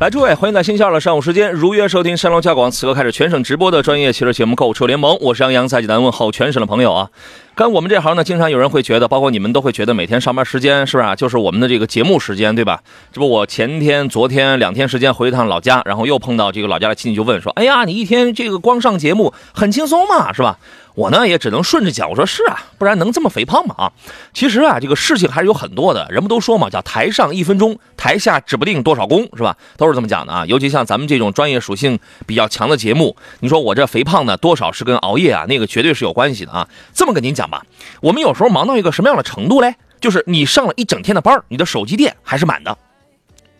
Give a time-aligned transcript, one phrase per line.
[0.00, 7.10] 来，诸位，欢迎在星期二的上午时间如约收听山东交广此刻开始全省直播的专业汽车节目《购车联盟》，我是杨洋，在济南问候全省的朋友啊。
[7.58, 11.16] 干我们这行呢，经常有人会觉得，包括你们都会觉得，每天上班时间是不是啊？
[11.16, 12.80] 就是我们的这个节目时间，对吧？
[13.12, 20.60] 这不，我前天、昨天两天时间回一趟老家，然后又碰到这个老家的亲戚，就问说：“哎呀，你一天这个光上节目很轻松嘛，是吧？”
[20.94, 23.74] 我呢也只能顺着讲，我说是啊，不然能这么肥胖吗？
[23.78, 23.92] 啊，
[24.34, 26.04] 其实啊，这个事情还是有很多的。
[26.10, 29.56] 人们都说嘛，叫台上一分钟，台下指不定多少功，是吧？
[29.76, 30.44] 都是这么讲的啊。
[30.46, 31.96] 尤其像咱们这种专业属性
[32.26, 36.68] 比较强的节目，你说我这肥胖呢，多少是跟熬夜啊，那个绝对是有关系的啊。
[36.92, 37.64] 这么跟您讲吧，
[38.00, 39.74] 我们有时候忙到一个什么样的程度嘞？
[40.00, 42.76] 就是你上了一整天的班，你的手机电还是满的。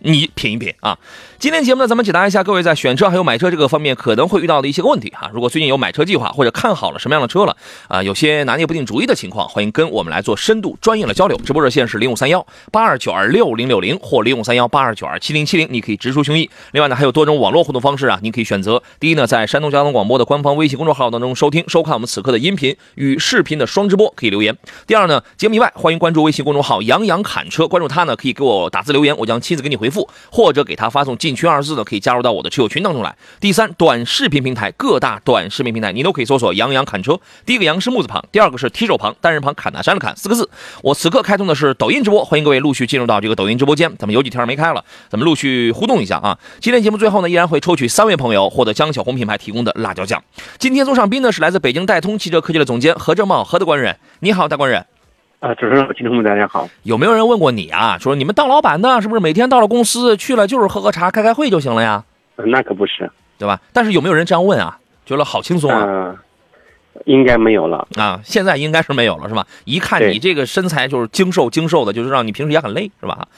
[0.00, 0.96] 你品一品啊！
[1.38, 5.30] 今天节目呢，咱们解答一下各位在选车还有买车这个方面可能会遇到的一些问题哈。
[5.32, 7.56] 如果最近有买车计划或者看好了什么样的车了
[7.88, 11.36] 啊，有些拿捏不定主意的情况，欢迎跟我们来做深度专业的交流。
[11.38, 16.48] 直播热线是零五三幺八二九二六零六零或零五三幺八二九二七零七零，你可以直抒胸臆。
[16.72, 24.56] 另外呢，还有多种网络互动方式啊，您可以选择第一呢，在山东交通广播的官方微信公众号当中收听收看我们此刻的音频与视频的双直播，可以留言。
[24.86, 30.08] 第二呢，节目以外欢迎关注微信公众号杨洋侃车，关注他呢可以给我打字留言，我将亲自给你回回复。
[30.30, 33.16] 或者给他发送进群二字呢，可以加入到我的车友群当中来。
[33.40, 37.18] 第三，短视频平台各大短视频平台，你都可以搜索“杨洋侃车”。
[37.46, 40.48] 第一个“杨”是木字旁，第二个是提手旁，单人旁，侃大山的侃，四个字。
[40.82, 43.90] 我此刻开通的是抖音直播，欢迎各位陆续进入到这个抖音直播间。
[43.96, 46.38] 咱们有几天没开了，咱们陆续互动一下啊。
[46.60, 50.22] 今天节目最后呢，依然会抽取三位朋友获得江小红品牌提供的辣椒酱。
[50.58, 54.84] 今天做上宾呢是来自北京戴通汽车科技的总监何正茂，何大官人，你好，大官人。
[55.40, 56.68] 啊，主持人、听众们，大家好。
[56.82, 57.96] 有没有人问过你啊？
[58.00, 62.02] 说你们当老板的，是不是每天到了公司去了就是喝喝茶、开开会就行了呀？
[62.34, 63.60] 那可不是，对吧？
[63.72, 64.76] 但是有没有人这样问啊？
[65.06, 66.16] 觉得好轻松啊？
[67.04, 69.46] 应该没有了啊，现在应该是没有了，是吧？
[69.64, 73.28] 一看你这个身材就是精瘦精瘦的，就是让你平时也很累，是吧？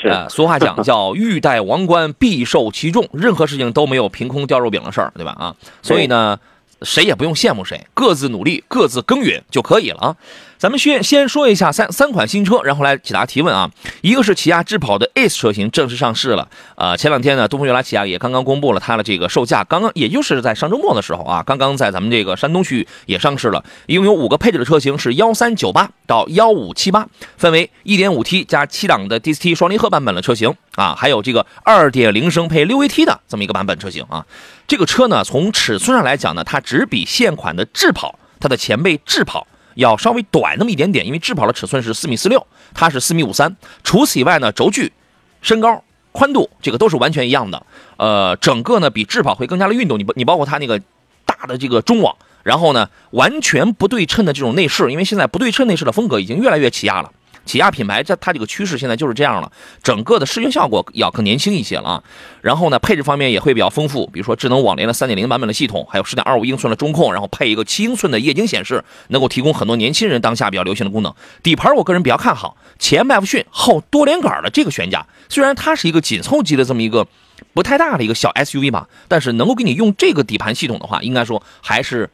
[0.00, 0.14] 是。
[0.28, 5.32] 俗话讲叫欲戴王冠，必受其重，任何事情都没有凭空掉肉饼的事儿，对吧？
[5.32, 6.38] 啊，所以呢，
[6.82, 10.16] 谁也不用羡慕谁，各自努力，各自耕耘就可以了啊。
[10.58, 13.70] 咱们先先说一下三三款新车，然后来解答提问啊。
[14.00, 23.62] 一个是起亚智跑的 S 车型正式上市了，呃，前两天呢，东风悦来起亚也刚刚公布了它的这个售价，刚刚也就是在上周末的时候啊，刚刚在咱们这个山东区域也上市了。
[23.86, 34.26] 一共有五个配置的车型是幺三九八到幺五七八，分为一点五 T 加七档的 DCT 双离合版本的车型啊，还有这个二点零升配六 AT 的这么一个版本车型啊。
[34.66, 39.46] 这个车呢，从尺寸上来讲呢，它只比现款的智跑它的前辈智跑。
[39.78, 42.44] 要稍微短那么一点点，因为智跑的尺寸是四米四六，
[42.74, 43.56] 它是四米五三。
[43.84, 44.92] 除此以外呢，轴距、
[45.40, 47.64] 身高、宽度这个都是完全一样的。
[47.96, 49.96] 呃，整个呢比智跑会更加的运动。
[49.96, 50.80] 你，你包括它那个
[51.24, 57.12] 大的这个中网，然后呢完全不对称的这种内饰，因为现在不对称内饰的风格已经越来越起亚了。
[57.48, 59.50] 起亚品牌，这它这个趋势现在就是这样了，
[59.82, 62.04] 整个的视觉效果要更年轻一些了。
[62.42, 71.14] 然后呢，配置方面也会比较丰富，比如说智能网联的三点零版本的系统，还有十点二五英寸的中控，然后配一个七英寸的液晶显示，能够提供很多年轻人当下比较流行的功能。
[71.42, 77.06] 底盘我个人比较看好，前麦弗逊后多连杆的这个悬架，虽然它是一个紧凑级的这么一个
[77.54, 82.10] 不太大的一个小 SUV 吧，但是能够给你用这个底盘系统的话，应该说还是。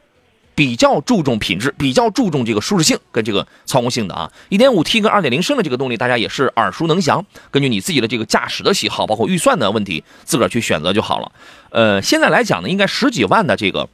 [0.55, 7.25] 比较注重品质，比较注重这个舒适性跟这个操控性的啊一点五 T 跟二点零升的这个动力，大家也是耳熟能详。
[7.51, 11.31] 根据你自己的这个驾驶的喜好，包括预算的问题，自个儿去选择就好了。
[11.71, 13.89] 呃，现在来讲呢，应该十几万的这个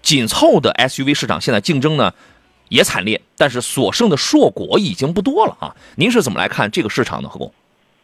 [0.00, 2.10] 紧凑的 SUV 市场，现在竞争呢
[2.70, 5.76] 也惨烈，但是所剩的硕果已经不多了啊。
[5.96, 7.52] 您是怎么来看这个市场的，何工？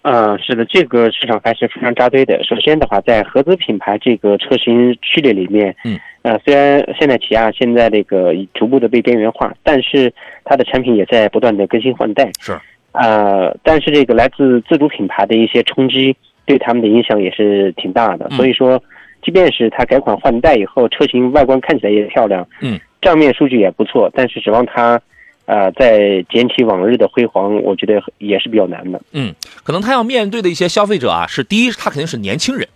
[0.03, 2.39] 嗯，是的，这个市场还是非常扎堆的。
[2.45, 5.99] 首先的话，在合资品牌这个车型序列里面，嗯。
[6.25, 10.11] 呃，虽然现在起亚现在这个逐步的被边缘化，但是
[10.43, 12.31] 它的产品也在不断的更新换代。
[12.41, 12.59] 是，
[12.93, 16.17] 呃，但是这个来自自主品牌的一些冲击，
[16.47, 18.31] 对他们的影响也是挺大的。
[18.31, 18.83] 所以说，
[19.23, 24.99] 即便是它改款换代以后，车型外观看起来也漂亮，嗯，账面数据也不错，但是指望它，
[25.45, 28.99] 呃，再捡起往日的辉煌，我觉得也是比较难的。
[29.13, 32.67] 嗯，可能他要面对的一些消费者啊，是第一，他肯定是年轻人。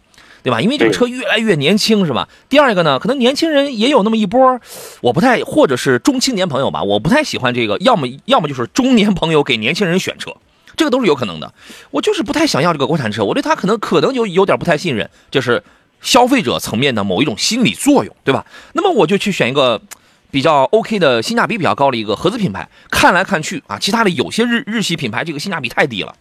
[0.48, 0.62] 对吧？
[0.62, 2.26] 因为这个车越来越年轻，是吧？
[2.48, 4.58] 第二个呢，可能年轻人也有那么一波，
[5.02, 10.34] 我不太，或者是中青年朋友吧，我不太喜欢这个，要么要么就是中年朋友给年轻人选车，
[10.74, 11.52] 这个都是有可能的。
[11.90, 15.62] 我就是不太想要这个国产车，我对它可能可能就有点不太信任，就是
[16.00, 18.46] 消费者层面的某一种心理作用，对吧？
[18.72, 19.82] 那么我就去选一个
[20.30, 22.66] 比较 OK 的性价比比较高的一个合资品牌。
[22.90, 26.14] 看来看去啊，其他的有些日日系品牌这个性价比太低了，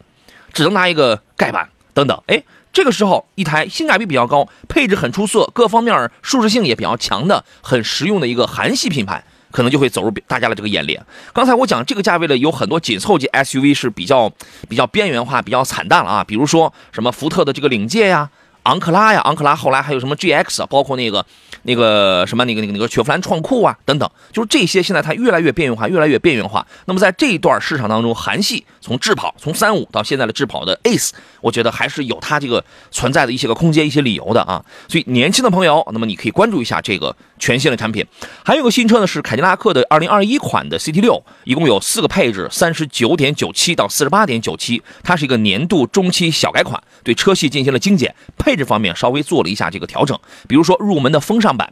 [0.52, 2.22] 只能拿一个盖板等等。
[2.28, 2.44] 哎，
[2.78, 9.24] 这个时候一台性价比比较高、配置很出色、各方面舒适性也比较强的、很实用的一个韩系品牌。
[9.50, 11.04] 可能就会走入大家的这个眼帘。
[11.34, 14.32] 刚才我讲这个价位的有很多紧凑级 SUV 是比较
[14.70, 18.30] 比较边缘化、比较惨淡了啊，比如说什么福特的这个领界呀。
[18.64, 21.26] 昂克拉呀，昂克拉后来还有什么 GX 啊，包括那个
[21.64, 26.68] 那个什么那个那个那个雪佛兰创酷啊等等，就是这些现在它越来越边缘化，越来越边缘化。
[26.84, 31.10] 那么在这一段市场当中，韩系从智跑从三五到现在的智跑的 Ace，
[31.42, 34.64] 我觉得还是有它这个存在的一些个空间、一些理由的啊。
[34.88, 38.06] 所以年轻的朋友，那么你可以关注一下这个全新的产品。
[38.46, 48.58] 还有个新车呢，是凯迪拉克的2021款的 CT 六，一共有四个配置，三十九点九七到四十八点九七，它是一个年度中期小改款，对车系进行了精简配。
[48.58, 51.72] 置方面稍微做了一下这个调整，比如说入门的风尚版，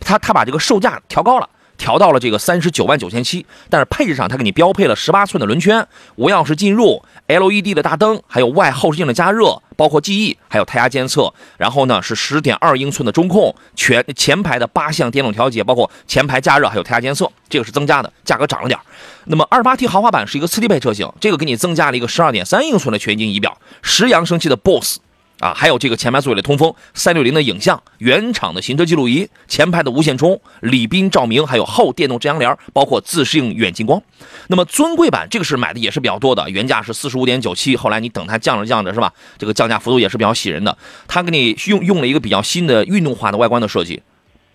[0.00, 1.48] 它它把这个售价调高了，
[1.80, 18.78] 调到了这个三十九万九千七，但是配置上它给你标配了十八寸的轮圈，无钥匙进入，LED 的大灯，还有外后视镜的加热，包括记忆，还有胎压监测，然后呢是十点二英寸的中控，全前排的八项电动调节，包括前排加热，还有胎压监测，这个是增加的，价格涨了点
[19.24, 24.98] 那么二八 T 豪华版是一个次低配车型，这个给你增加了一个十二点三英寸的全景仪表，十扬声器的 BOSS。
[25.40, 34.00] 啊，还有这个前排座椅的通风，三六零的影像，原厂的行车记录仪，前排的无线充，礼宾照明，还有后电动遮阳帘，包括自适应远近光。
[34.48, 39.10] 那么尊贵版这个是买的也是比较多的，原价是四十五点九七，后来你等它降着降着是吧？
[39.38, 40.76] 这个降价幅度也是比较喜人的。
[41.08, 44.02] 它给你用用了一个比较新的运动化的外观的设计，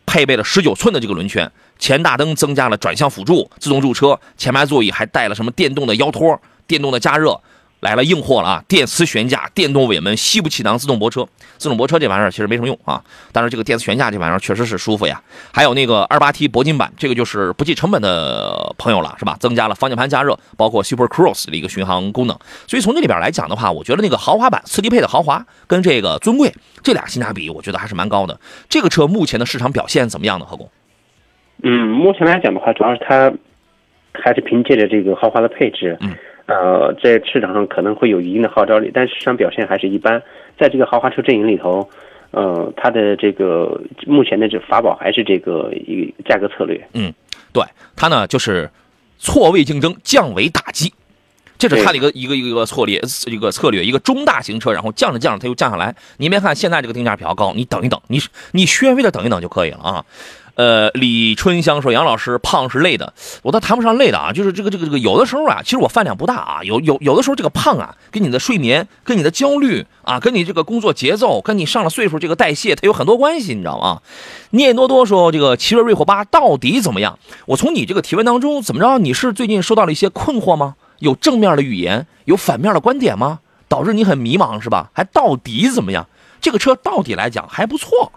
[0.05, 7.41] 配备了十九寸的这个轮圈，前大灯增加了转向辅助，自动驻车，前排座椅还带了什么电动的腰托，电动的加热。
[7.81, 8.63] 来了硬货了啊！
[8.67, 11.27] 电磁悬架、电动尾门、西部气囊、自动泊车。
[11.57, 13.01] 自动泊车这玩意儿其实没什么用啊，
[13.31, 15.21] 但是这个电磁悬架这玩意儿确实是舒服呀。
[15.53, 19.37] 还有那个二八 T 铂金版，这个就是不计成本的朋友了，是吧？
[19.39, 22.37] 增加了方向盘加热，包括 Super Cruise 的一个巡航功能。
[22.67, 26.51] 所以从这里边来讲的话，我觉得那个豪华版次低配的豪华跟这个尊贵
[26.81, 28.39] 这俩性价比，我觉得还是蛮高的。
[28.67, 30.45] 这个车目前的市场表现怎么样呢？
[30.45, 30.69] 何工？
[31.63, 33.31] 嗯，目前来讲的话，主要是它
[34.13, 35.97] 还是凭借着这个豪华的配置。
[36.01, 36.15] 嗯。
[36.47, 40.21] 呃，在市场上可能会有一定的号召力，但市场表现还是一般。
[40.57, 41.89] 在这个豪华车阵营里头，
[42.31, 46.87] 呃，它的这个目前的这法宝还是这个一价格策略。
[46.93, 47.13] 嗯，
[47.51, 47.63] 对，
[47.95, 48.69] 它呢就是
[49.17, 50.93] 错位竞争，降维打击，
[51.57, 55.95] 这是它的一个一个一个策略，一个策略，一个中大型车，然后降着降着它又降下来。
[56.17, 58.19] 你别看现在这个定价比较高，你等一等，你
[58.51, 60.05] 你稍微的等一等就可以了啊。
[60.55, 63.13] 呃，李春香说：“杨老师胖是累的，
[63.43, 74.01] 我倒谈不上累的啊，就是这个这个这个，有的时候啊，其实我饭量不大啊，有有有的时候这个胖啊，跟你的睡眠、跟你的焦虑啊，跟你这个工作节奏、跟你上了岁数这个代谢，它有很多关系，你知道吗？”
[74.51, 77.19] 聂多多说：“这个奇瑞瑞虎八到底怎么样？
[77.47, 78.97] 我从你这个提问当中怎么着？
[78.97, 80.75] 你是最近受到了一些困惑吗？
[80.99, 83.39] 有正面的语言，有反面的观点吗？
[83.67, 84.89] 导致你很迷茫是吧？
[84.93, 86.07] 还到底怎么样？
[86.39, 88.13] 这个车到底来讲还不错。”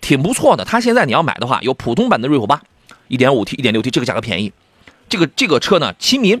[0.00, 2.62] 挺不错的，它现在你要买的话，有普通版的瑞虎八
[3.08, 4.52] ，1.5T、1.6T，这个价格便宜。
[5.08, 6.40] 这个这个车呢，亲民，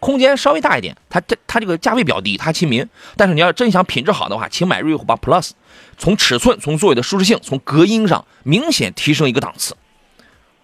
[0.00, 0.96] 空间稍微大一点。
[1.08, 2.88] 它这它这个价位比较低，它亲民。
[3.16, 5.50] 但是你要真想品质好的话，请买瑞虎八 Plus，
[5.98, 9.76] 从尺寸、从座椅的舒适性、从隔音上明显提升一个档次。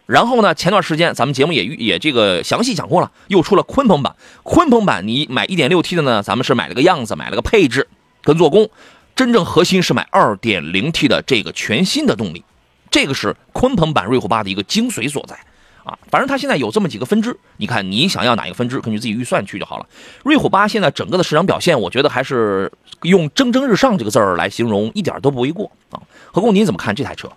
[0.07, 4.17] 然后呢，前段时间咱们节目也也这个详细讲过了，又出了鲲鹏版。
[4.43, 7.87] 鲲鹏版你买 1.6T 的呢，咱们是买了个样子，买了个配置
[8.23, 8.69] 跟做工。
[9.15, 12.45] 真正核心是买 2.0T 的这个全新的动力，
[12.91, 15.37] 这个是鲲鹏版瑞虎8的一个精髓所在
[15.85, 15.99] 啊！
[16.11, 19.87] 反正它现在有这么几个分支，你看你想要哪一个分支，根据自己预算去就好了。
[20.25, 26.01] 瑞虎8现在整个的市场表现，我觉得还是用“蒸蒸日上”这个字儿来形容，一点都不为过啊！
[26.33, 27.29] 何工，您怎么看这台车？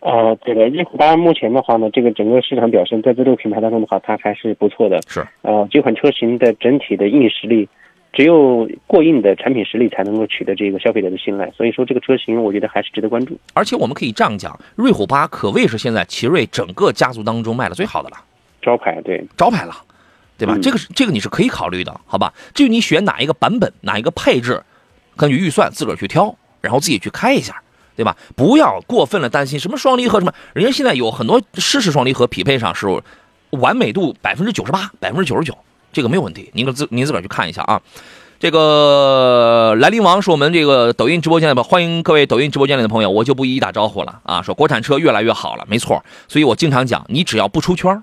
[0.00, 5.00] 啊，这个瑞虎八目前的话呢，这个整个市场表现在自主品牌当中的话，它还是不错的。
[5.06, 7.68] 是啊，这款车型的整体的硬实力。
[8.12, 13.38] 只有过硬的产品实力才能够取得这个消费者的信赖，所以说这个车型我觉得还是值得关注。
[13.54, 18.16] 而且我们可以这样讲，瑞虎八可谓是现在奇瑞整个家族当中卖的最好的了，
[18.60, 19.74] 招牌对招牌了，
[20.36, 20.58] 对吧？
[20.60, 22.34] 这个是这个你是可以考虑的，好吧？
[22.52, 24.62] 至于你选哪一个版本、哪一个配置，
[25.16, 27.62] 根据预算自个儿去挑，然后自己去开一下，
[27.96, 28.14] 对吧？
[28.36, 32.86] 不要过分的担心什么双离合什么，人家现在有很多湿式双离合匹配上是
[33.50, 35.56] 完美度百分之九十八、百分之九十九。
[35.92, 37.80] 这个没有问题，您自您自个儿去看一下啊。
[38.40, 44.42] 这个兰陵王是我们这个抖音直播间的吧，欢迎各位抖音直播间里的朋友，我就不一一打招呼了啊。
[44.42, 46.04] 说国产车越来越好了，没错。
[46.26, 48.02] 所以我经常讲，你只要不出圈，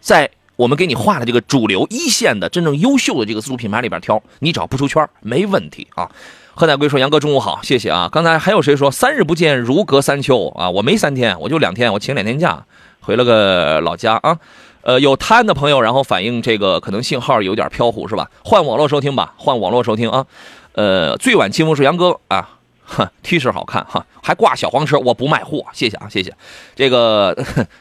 [0.00, 6.08] 在我们给你画的这个主流一线的真正优秀的这个自主品牌里边挑，你只要不出圈，没问题啊。
[6.54, 8.08] 贺乃归说：“杨哥中午好，谢谢啊。
[8.12, 10.70] 刚才还有谁说三日不见如隔三秋啊？
[10.70, 12.64] 我没三天，我就两天，我请两天假，
[13.00, 14.38] 回了个老家啊。
[14.82, 18.30] 呃，有贪的朋友，然后反映这个可能信号有点飘忽是吧？
[18.44, 20.26] 换网络收听吧，换网络收听啊。
[20.72, 26.34] 呃，最晚清风是杨哥啊，哼，T 恤好看哈，还挂小黄车，我不卖货，谢谢啊，谢谢。
[26.74, 27.34] 这个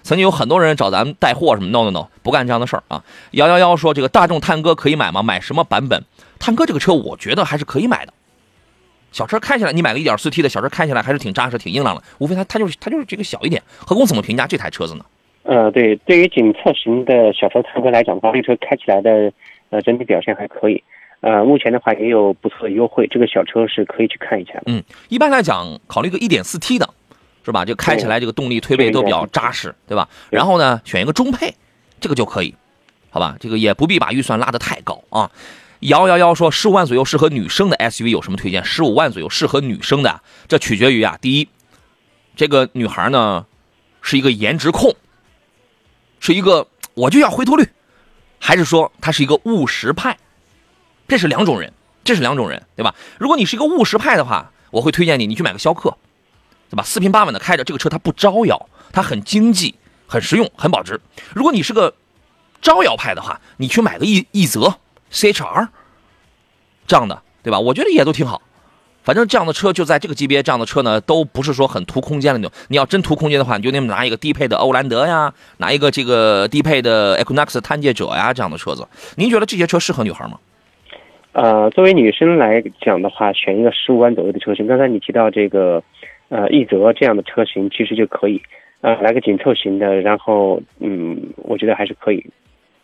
[0.04, 3.04] 曾经有很多人找咱们带货什么，no no no，不干这样的事儿啊。
[3.32, 5.24] 幺幺幺说这个大众探歌可以买吗？
[5.24, 6.04] 买什么版本？
[6.40, 8.14] 探歌这个车，我觉得还是可以买的。
[9.12, 12.04] 小车开起来，你买个 1.4T 的小车开起来还是挺扎实、挺硬朗的。
[12.20, 13.64] 无非它它就是它就是这个小一点。
[13.86, 15.06] 何工怎么评价这台车子呢？
[15.50, 19.34] 呃，对，对于紧凑型的小车探歌来讲的话，这车开起来的
[19.72, 20.84] 呃整体表现还可以。
[21.22, 24.64] 呃，目前的话也有不错的优惠，这个小车是可以去看一下的。
[24.68, 26.88] 嗯，一般来讲，考虑个 1.4T 的，
[27.44, 27.66] 是吧？
[27.66, 30.08] 就开起来这个动力推背都比较扎实，对吧？
[30.30, 31.52] 然后呢，选一个中配，
[32.00, 32.54] 这个就可以，
[33.10, 33.36] 好吧？
[33.40, 35.32] 这个也不必把预算拉得太高啊。
[35.80, 38.64] 幺幺幺说，十五万左右适合女生的 SUV 有什么推荐？
[38.64, 41.50] 十五万左右适合女生的，这取决于啊，第一，
[42.36, 43.48] 这个女孩呢
[44.04, 44.94] 是一个颜值控，
[46.20, 47.68] 是一个我就要回头率，
[48.40, 50.18] 还是说他是一个务实派？
[51.08, 51.74] 这是两种人，
[52.04, 52.94] 这是两种人，对吧？
[53.18, 55.98] 如果你是一个务实派的话，我会推荐你，你去买个逍客，
[56.70, 56.84] 对吧？
[56.84, 59.76] 四平八稳的开着这个车，它不招摇，它很经济，
[60.08, 61.00] 很实用，很保值。
[61.34, 61.96] 如果你是个
[62.62, 64.80] 招摇派的话，你去买个奕奕泽。
[65.12, 65.70] C H R
[66.86, 67.60] 这样的，对吧？
[67.60, 68.44] 我觉得也都挺好。
[69.04, 72.52] 反正这样的车就在这个级别，这样的车呢，都不是说很图空间的那种。
[72.68, 78.88] 你要真图空间的话，你就那么拿一个低配的欧蓝德呀，拿一个这个低配的 Equinox 探界者呀，这样的车子。
[79.16, 80.40] 您觉得这些车适合女孩吗？
[81.32, 84.68] 呃，作为女生来讲的话，选一个十五万左右的车型。
[84.68, 85.82] 刚才你提到这个，
[86.30, 88.42] 呃，奕泽这样的车型其实就可以。
[88.82, 92.26] 呃，来个紧凑型的，然后，嗯，我觉得还是可以。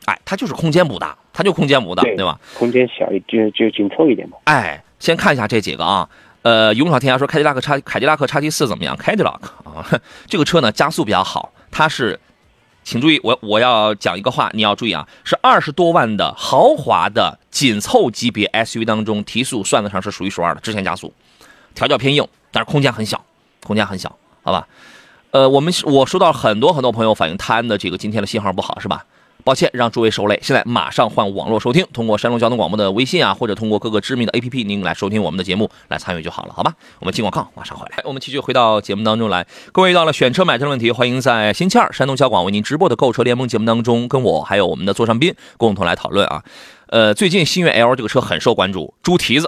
[0.06, 2.40] 哎，它就是空间不大，它就空间不大，对吧？
[2.60, 4.38] 空间小一就就紧凑一点嘛。
[4.44, 6.08] 哎，先看一下这几个啊。
[6.42, 8.96] 呃，勇闯天涯说凯迪拉克叉凯迪拉克叉 T 四怎么样？
[8.96, 9.84] 凯迪拉克 啊，
[10.28, 12.20] 这个车呢加速比较好，它是，
[12.84, 21.12] 请注意，我我要讲一个话，你要注意啊，是二十多万的豪华的紧凑级别 SUV 当中提速算得上是数一数二的，直线加速，
[21.74, 23.25] 调教偏硬，但是空间很小，
[23.64, 24.68] 空间很小，好吧？
[25.32, 29.04] 呃，我们我收到很多很多朋友反映泰安的这个今天的信号不好，是吧？
[29.46, 30.40] 抱歉，让诸位受累。
[30.42, 36.74] 现在马上换网络收听，通过山东交通广播的微信啊，或者通过各个知名的 APP，您来收听我们的节目，来参与就好了，好吧？
[37.00, 38.02] 我们进广告，马上回来。
[38.06, 39.46] 我们继续回到节目当中来。
[39.72, 46.44] 各位遇到了选车买车的问题，欢迎在星期二山东交广为您直播的购车联盟节目当中，跟我还有我们的座上宾共同来讨论啊。
[46.88, 49.48] 呃，最近星越 L 这个车很受关注，猪蹄子。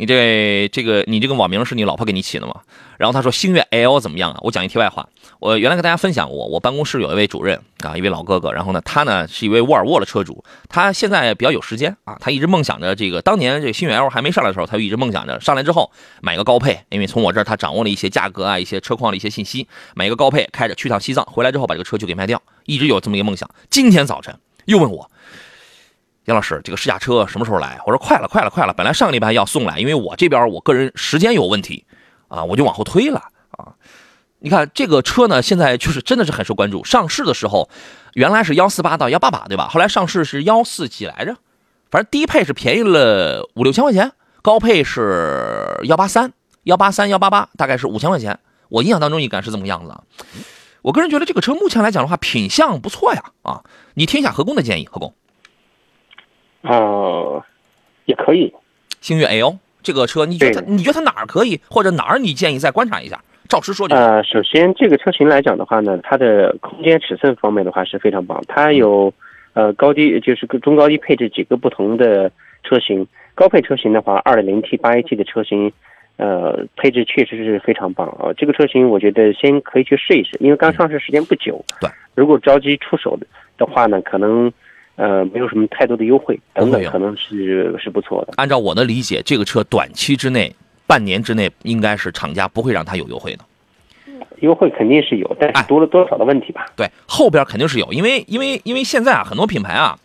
[0.00, 2.54] 你这这个你这个网名是你老婆给你起的吗？
[2.96, 4.38] 然后他说星越 L 怎么样啊？
[4.40, 5.06] 我讲一题外话，
[5.40, 15.92] 我原来跟大家分享过，我办公室有一位主任啊，一位老哥哥，然后呢，他呢是一位沃尔沃的车主，他现在比较有时间啊，他一直梦想着这个当年这个星越 L 还没上来的时候，他就一直梦想着上来之后
[16.22, 23.46] 买个高配，因为从我这儿他掌握了一些价格啊，一些车况的一些信息，买一个高配开着去趟西藏，回来之后把这个车就给卖掉，一直有这么一个梦想。
[23.68, 25.09] 今天早晨又问我。
[26.30, 27.80] 杨老师，这个试驾车什么时候来？
[27.84, 28.72] 我说快了，快了，快了。
[28.72, 31.84] 本来上个礼拜要送来，因为我这边我个人时间有问题，
[32.28, 33.20] 啊，我就往后推了
[33.50, 33.74] 啊。
[34.38, 36.84] 你看这个车呢，现在就是真的是很受关注。
[36.84, 37.68] 上市的时候，
[38.14, 39.68] 原来是幺四八到幺八八，对吧？
[39.68, 41.36] 后来上市是幺四几来着？
[41.90, 46.32] 反正低配是便宜了五六千块钱，高配是幺八三、
[46.62, 48.38] 幺八三、幺八八，大概是五千块钱。
[48.68, 49.92] 我印象当中应该是这么样子。
[50.82, 53.22] 我个人觉得这个车目前来讲的话，品相不错呀。
[53.42, 55.12] 啊，你听一下何工的建议，何工。
[56.62, 57.42] 呃，
[58.04, 58.52] 也可以。
[59.00, 63.18] 星越 L 这个车，你觉得你觉得它哪儿可以，或者哪儿你建议再观察一下？
[63.48, 63.96] 照实说就。
[63.96, 68.40] 呃，首先这个车型来讲的话呢，它的空间尺寸方面的话是非常棒。
[68.46, 69.12] 它有
[69.54, 72.30] 呃高低，就是中高低配置几个不同的
[72.62, 73.06] 车型。
[73.34, 75.72] 高配车型的话，2.0T、8AT 的车型，
[76.18, 78.30] 呃，配置确实是非常棒啊。
[78.36, 81.64] 这个车型我觉得先可以去试一试，因为刚上市时间不久。
[81.80, 81.88] 对。
[82.14, 83.26] 如果着急出手的
[83.56, 84.52] 的话呢，可能。
[85.00, 88.34] 呃，没有什么太多的优惠，等等，可能是是不错的。
[88.36, 90.54] 按照我的理解，这个车短期之内，
[90.86, 93.44] 半年之内，应该是厂家不会让它有优惠的。
[94.40, 96.66] 优惠肯定是有，但是多了多少的问题吧？
[96.76, 99.98] 对，后边肯定是有，因为因为因为现在啊，很多品牌啊。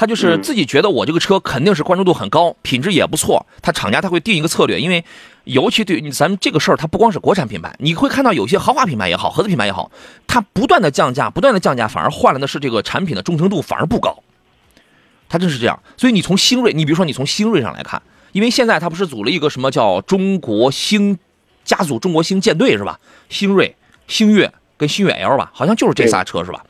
[0.00, 3.44] 他就是自己觉得我这个车肯定是关注度很高，品质也不错。
[3.60, 5.04] 他厂家他会定一个策略，因为
[5.44, 9.90] 尤其对咱们这个事儿，它不光是国产品牌，你会看到有些豪华品牌也好，合资品牌也好，
[10.26, 14.22] 它不断的降价，不断的降价，反而换来的是这个产品的忠诚度反而不高。
[15.28, 15.82] 它真是这样。
[15.98, 18.00] 所以你从星锐，你比如说你从星锐上来看，
[18.32, 21.18] 因为现在它不是组了一个什么叫中国星
[21.62, 22.98] 家族中国星舰队是吧？
[23.28, 23.76] 星锐、
[24.08, 26.64] 星越跟星越 L 吧，好像就是这仨车是吧？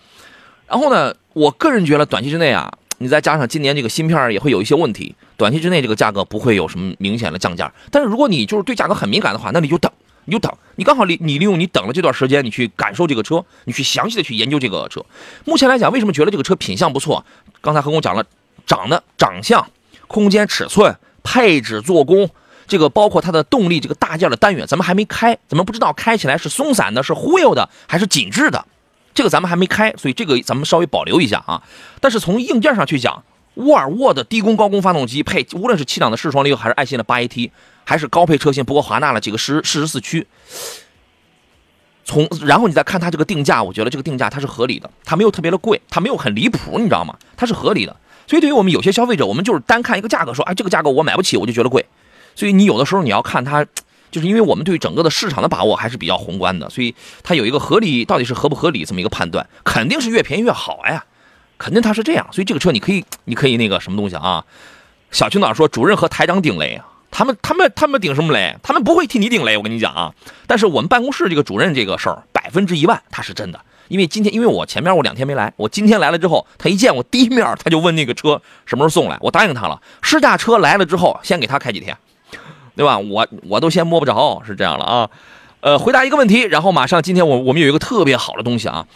[0.67, 2.73] 然后呢，我个人觉得短期之内啊。
[3.03, 7.73] 你再加上今年这个芯片也会有一些问题，短期之内这个价格不会有什么明显的降价。
[7.91, 9.91] 但是如果你就是对价格很敏感的话，那你就等，
[10.27, 15.03] 你就等，你刚好利你利用你等了这段时间，你去感受这个车，你去详细的去研究这个车。
[15.47, 17.25] 目前来讲，为什么觉得这个车品相不错？
[17.63, 18.23] 刚才何工讲了，
[18.67, 19.67] 长得长相、
[20.07, 22.29] 空间尺寸、配置、做工。
[22.67, 28.65] 这个包括它的动力，这个大件的单元，咱们还没开，咱们不知道开起来是松散的，是忽悠的，还是紧致的，
[29.15, 31.63] 这个咱们还没开，所以这个咱们稍微保留一下啊。
[32.01, 33.23] 但是从硬件上去讲，
[33.55, 37.51] 沃尔沃的低功高功发动机配，无论是七档的四双离合，还是爱信的八 AT，
[37.85, 40.27] 还是高配车型，不过华纳了几个十四十四驱。
[42.05, 47.17] 从然后你再看它这个定价，我觉得这个定价它是合理的，它没有特别的贵，它没有很离谱，你知道吗？
[47.37, 47.95] 它是合理的。
[48.27, 51.85] 所以对于我们有些消费者，我们就是单看一个价格，说哎这个价格我买不起，我就觉得贵。
[52.35, 53.67] 所以你有的时候你要看它，
[54.11, 61.05] 就是因为我们对整个的市场的把握还是比较宏观的，所以它有一个合理到底是合不合理这么一个判断，肯定是越便宜越好呀，
[61.59, 62.27] 肯定它是这样。
[62.33, 64.45] 所以这个车你可以你可以那个什么东西啊？
[65.11, 68.57] 小青岛说主任和台长顶雷，他们他们他们顶什么雷？
[68.63, 70.15] 他们不会替你顶雷，我跟你讲啊。
[70.47, 81.97] 但是我们办公室这个主任这个事儿百分之一万他是真的，因为今天因为我前面我两天没来，我今天来了之后，他一见我第一面他就问那个车什么时候送来，我答应他了，试驾车来了之后先给他开几天。
[82.77, 82.99] 对吧？
[82.99, 85.11] 我我都先摸不着，是这样了啊。
[85.61, 88.87] 呃，回答一个问题，然后马上今天我我们有一个特别好的东西啊。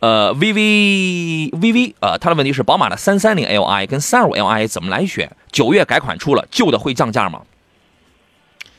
[0.00, 5.30] 呃，VV VV 呃，他的问题是宝马的三三零 Li 跟三二五 Li 怎么来选？
[5.52, 7.42] 九月改款出了，旧的会降价吗？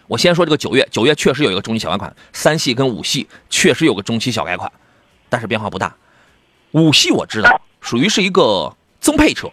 [0.07, 4.69] 我先说这个九月，九月确实有一个中期小改款，三系跟五系确实有个中期小改款，
[5.29, 5.95] 但是变化不大。
[6.71, 9.49] 五系我知道，属于是一个增配车。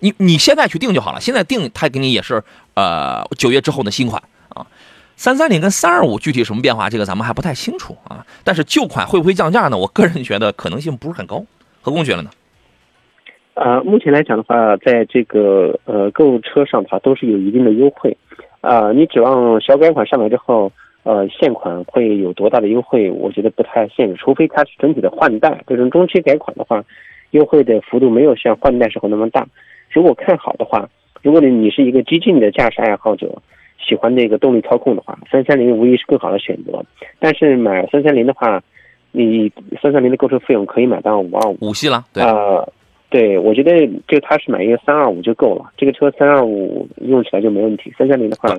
[0.00, 2.42] 你你现在去定就好了，现在定他给你也是，
[2.74, 4.66] 呃，九月之后的新款啊。
[5.16, 8.24] 三三零跟三二五具体什么变化，这个咱们还不太清楚啊。
[8.42, 9.76] 但是旧款会不会降价呢？
[9.76, 11.44] 我个人觉得可能性不是很高。
[11.82, 12.30] 何工觉得呢？
[13.52, 18.16] 呃，目前来讲的话，在这个呃购物车上的话，都是有一定的优惠。
[18.62, 23.10] 啊，你指望小改款上来之后，呃，现款会有多大的优惠？
[23.10, 25.62] 我觉得不太现实，除非它是整体的换代。
[25.66, 26.82] 这种中期改款的话，
[27.32, 29.46] 优惠的幅度没有像换代时候那么大。
[29.90, 30.88] 如果看好的话，
[31.22, 33.42] 如果你你是一个激进的驾驶爱好者，
[33.78, 36.84] 喜欢那个动力操控的话，三三零无疑是更好的选择。
[37.18, 38.62] 但是买三三零的话，
[39.12, 39.50] 你
[39.82, 42.66] 三三零的购车费用可以买到五二五五系了，对啊，
[43.08, 47.92] 对我觉得就他是买一个三二五就够了，这个车三二五用起来就没问题。
[47.98, 48.56] 三三零的话。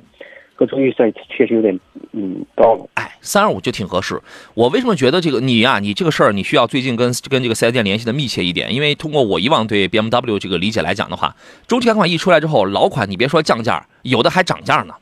[0.61, 1.79] 购车预算确实有点
[2.11, 4.21] 嗯高了，哎，三二五就挺合适。
[4.53, 14.93] 我为什么觉得这个你呀，你这个事儿你需要最近跟跟这个四 S 店联系的密切一点，因为通过我以往对 BMW 这个理解来讲的话，中期改款一出来之后，老款你别说降价，有的还涨价呢，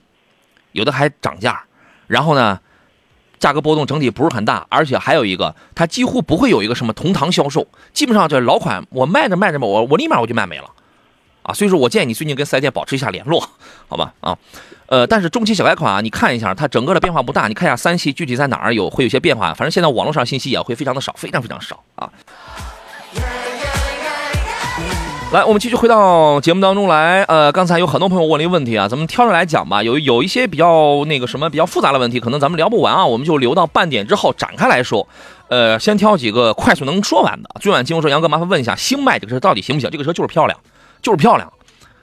[0.72, 1.66] 有的还涨价，
[2.08, 2.62] 然后呢，
[3.38, 10.72] 价格波动整体不是很大，而且还有一个，它几乎不会有一个什么同堂销售，基本上这老款我卖着卖着吧，我我立马我就卖没了，
[11.54, 13.44] 所以说我建议你最近跟四 S 店保持一下联络，
[13.88, 14.38] 好吧，啊。
[14.88, 17.48] 呃，但是中期小改款啊，你看一下，它整个的变化不大。
[17.48, 22.10] 你看一下三系具体在哪儿有会有些变化，反正现在网络上信息也会非常的少，非常非常少啊。
[25.32, 27.22] 来，我们继续回到节目当中来。
[27.26, 29.84] 呃，刚才有很多朋友问了一个问题啊，咱们挑着来讲吧。
[29.84, 35.08] 有有一些比较那个什么比较复杂的问题，可能咱们聊不完啊，我们就留到半点之后展开来说。
[35.50, 37.50] 呃，先挑几个快速能说完的。
[37.62, 39.92] 最晚金融说，杨哥麻烦问一下，星脉这个车到底行不行？
[39.92, 40.60] 这个车就是漂亮，
[41.02, 41.52] 就是漂亮。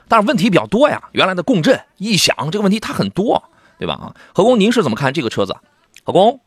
[0.09, 3.43] 但是问题比较多呀，原来的共振、异响这个问题它很多，
[3.79, 3.95] 对吧？
[3.95, 5.57] 啊，何工，您是怎么看这个车子？
[6.05, 6.41] 何工，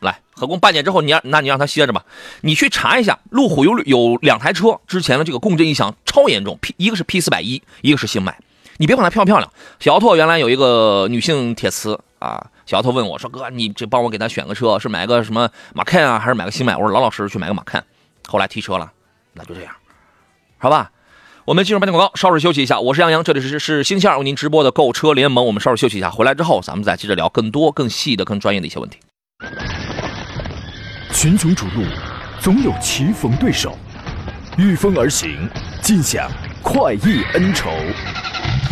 [0.00, 2.04] 来，何工，半点之后你让，那你让他歇着吧。
[2.40, 8.36] 你去查一下，路虎有有两台车之前的这个共振异响超严重，P 一个是 P 四百一，一个是星脉。
[8.78, 9.48] 你别管它漂不漂亮。
[9.78, 17.84] 小奥拓原来有一个女性铁磁啊，小奥拓问我说：“哥，你这帮我给他选个车，是买个什么马 Can 啊，还是买个星脉？”我说：“老老实实去买个马 Can。”
[18.26, 18.90] 后来提车了，
[19.32, 19.72] 那就这样，
[20.58, 20.90] 好吧？
[21.46, 22.80] 我们进入半点广告，稍事休息一下。
[22.80, 25.46] 我是杨洋，这里是是星期二为您直播的购车联盟。
[25.46, 28.98] 我们稍事休息一下，回来之后咱们再接着聊更多、更细的、更专业的一些问题。
[31.12, 31.84] 群雄逐鹿，
[32.40, 33.78] 总有棋逢对手，
[34.58, 35.48] 御风而行，
[35.80, 36.28] 尽享
[36.64, 37.70] 快意恩仇，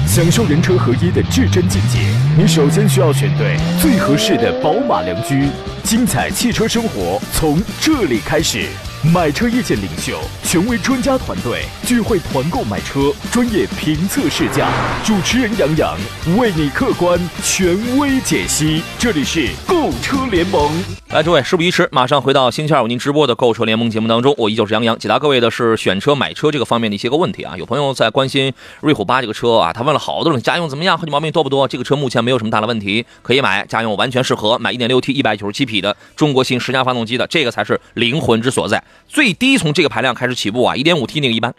[0.04, 2.00] 享受人车合一的至臻境界。
[2.37, 5.48] 你首先需要选对最合适的宝马良驹，
[5.84, 8.66] 精彩汽车生活从这里开始。
[9.12, 14.70] 买车意见领袖，权威专家团队聚会团购买车，专业评测试驾，
[15.04, 15.94] 主持人杨洋
[16.38, 18.82] 为你客观权威解析。
[18.98, 20.72] 这里是购车联盟。
[21.10, 24.34] 来，诸位，事不宜迟，马上回到星期二为您直播的购车联盟节目当中。
[24.38, 27.54] 我依旧是杨洋，解答各位的是选车买车这个方面的一些个问题啊。
[27.58, 31.68] 有朋友在关心瑞虎八这个车啊，他问了好多人，家用怎么样，后期毛病多不多？
[31.68, 34.58] 这个车目前没有什么大的问题，可以买，家用完全适合。
[34.58, 38.82] 买 1.6T 197匹的中国型十佳发动机的，这个才是灵魂之所在。
[39.09, 41.54] 最低从这个排量开始起步啊，一点五 T 那个一般，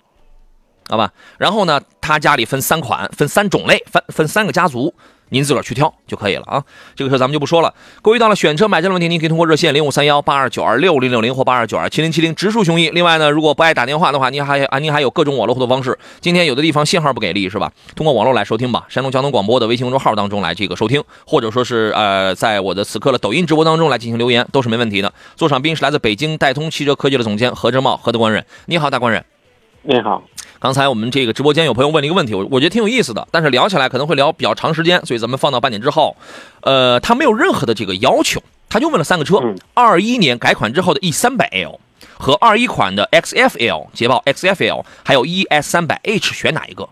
[0.87, 1.11] 好吧？
[1.37, 4.93] 然后呢，他家里分三款，分三种类，分分三个家族。
[5.29, 6.63] 您自个儿去挑就可以了啊，
[6.95, 7.73] 这个车咱们就不说了。
[8.03, 12.91] 各位到了选车买车的问题，您可以通过热线零五三幺八二九二六零六零或八二九二七零七零直抒胸臆。
[12.93, 15.97] 另外呢，如果不爱打电话的话，您还啊您还有各种网络互动方式。
[16.21, 17.71] 今天有的地方信号不给力是吧？
[17.95, 25.11] 通过网络来收听吧，山东交通广播的微信公众号当中来这个收听，或者说是呃在我的此刻的抖音直播当中来进行留言，都是没问题的。
[25.35, 29.25] 座上宾是来自北京戴通汽车科技的总监何正茂，何德官人，你好，大官人。
[29.81, 30.21] 你好。
[30.65, 36.17] 刚才我们这个直播间有朋友问了一个问题，我我觉得挺有意思的，但是聊起来可能会聊比较长时间，所以咱们放到半点之后。
[36.61, 39.39] 呃，他没有任何的这个要求，他就问了三个车：
[39.75, 41.79] 二一年改款之后的 E 三百 L
[42.17, 46.89] 和二一款的 XFL 捷豹 XFL，还有 ES 三百 H 选哪一个？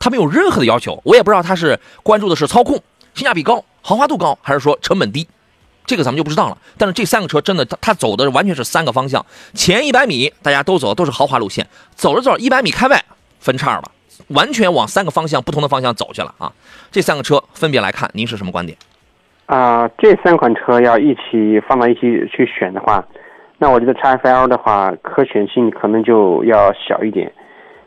[0.00, 2.82] 他没有任何的要求，我也不知道他是关注的是操控、
[3.14, 5.28] 性价比高、豪华度高，还是说成本低。
[5.92, 9.22] 这个咱们就不知道了，但是这三个车真的，它它走的完全是三个方向。
[9.52, 12.98] 前一百米大家都走都是豪华路线，走着走着一百米开外
[13.40, 13.82] 分叉了，
[14.28, 16.50] 完全往三个方向不同的方向走去了啊！
[16.90, 18.78] 这三个车分别来看，您是什么观点？
[19.44, 22.00] 啊，这三款车要一起放到一起
[22.34, 23.04] 去选的话，
[23.58, 27.30] 那我觉得 x F L 的话可选性可能就要小一点，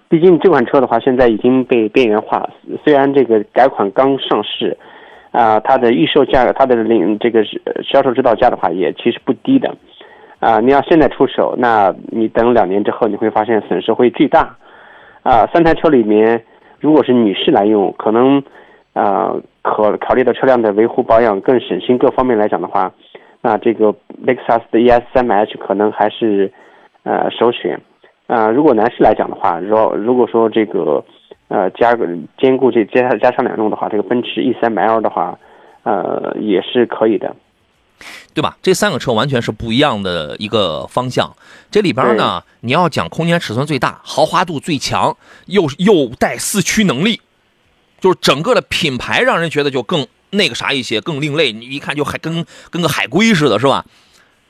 [0.07, 2.47] 毕竟这款车的话现在已经被边缘化，
[2.83, 4.77] 虽然这个改款刚上市。
[5.35, 7.43] 啊，它的预售价，它的领这个
[7.83, 9.75] 销售指导价的话，也其实不低的。
[10.39, 14.55] 啊，你要现在出手，那你等两年之后，你会发现损失会巨大。
[15.23, 16.45] 啊，三台车里面，
[16.79, 18.41] 如果是女士来用，可能
[18.93, 22.93] 啊，可考虑到车辆的维护保养更省心，各方面来讲的话，
[23.41, 26.49] 那这个雷克萨斯的 ES 三百 H 可能还是
[27.03, 27.77] 呃首选。
[28.27, 31.03] 啊，如果男士来讲的话，如如果说这个。
[31.47, 35.37] 呃，加个兼顾这加加上两用的话，这个奔驰 E 三百 L 的话，
[35.83, 37.35] 呃，也是可以的，
[38.33, 38.57] 对吧？
[38.63, 41.35] 这三个车完全是不一样的一个方向。
[41.69, 47.21] 这里边呢，你要讲空间尺寸最大、豪华度最强，又又带四驱能力，
[47.99, 51.51] 就是整个的品牌让人觉得就更那个啥一些，更另类。
[51.51, 53.85] 你一看就还跟跟个海龟似的，是吧？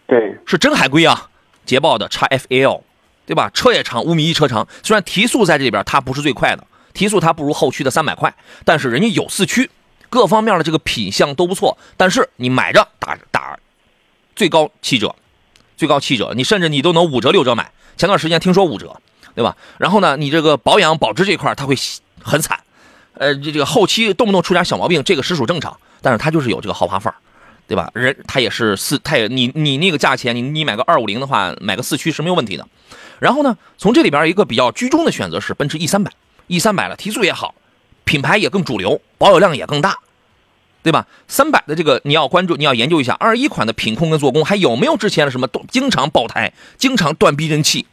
[0.07, 1.29] 对，是真海龟啊！
[1.65, 2.83] 捷豹的 x F L，
[3.25, 3.49] 对吧？
[3.53, 6.63] 车也长，五米一车长，虽然提速在这里边它不是最快的。
[6.95, 9.69] 提速它不如后驱的三百块，但是人家有四驱，
[10.09, 11.77] 各方面的这个品相都不错。
[11.95, 13.59] 但是你买着打打
[14.35, 15.15] 最高七折，
[15.77, 17.71] 最高七折，你甚至你都能五折六折买。
[17.97, 18.99] 前段时间听说五折，
[19.35, 19.55] 对吧？
[19.77, 21.75] 然后呢，你这个保养保值这块它会
[22.21, 22.59] 很惨，
[23.13, 25.77] 呃，这这个后期动不动出点小毛病，这个实属正常。
[26.01, 27.17] 但是它就是有这个豪华范儿，
[27.67, 27.89] 对吧？
[27.93, 32.67] 人它也是四，它也你你那个价钱，你你买个二五零的话，买个四驱是没有问题的。
[33.19, 36.11] 然后呢，从这里边一个比较居中的选择是奔驰 E 三百。
[36.47, 37.55] E 三百了，提速也好，
[38.03, 39.97] 品牌也更主流，保有量也更大，
[40.83, 41.07] 对吧？
[41.27, 47.87] 三百的这个你要关注，你要研究一下二一款的品控跟做工还有没有之前的什么经常爆胎、经常断避震器，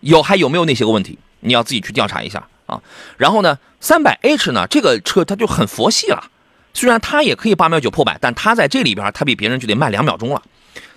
[0.00, 1.18] 有还有没有那些个问题？
[1.40, 2.80] 你要自己去调查一下啊。
[3.16, 6.30] 然后呢，三百 H 呢，这个车它就很佛系了，
[6.72, 10.40] 虽然它也可以八秒九破百，但它在这里边它比别人就得慢两秒钟了。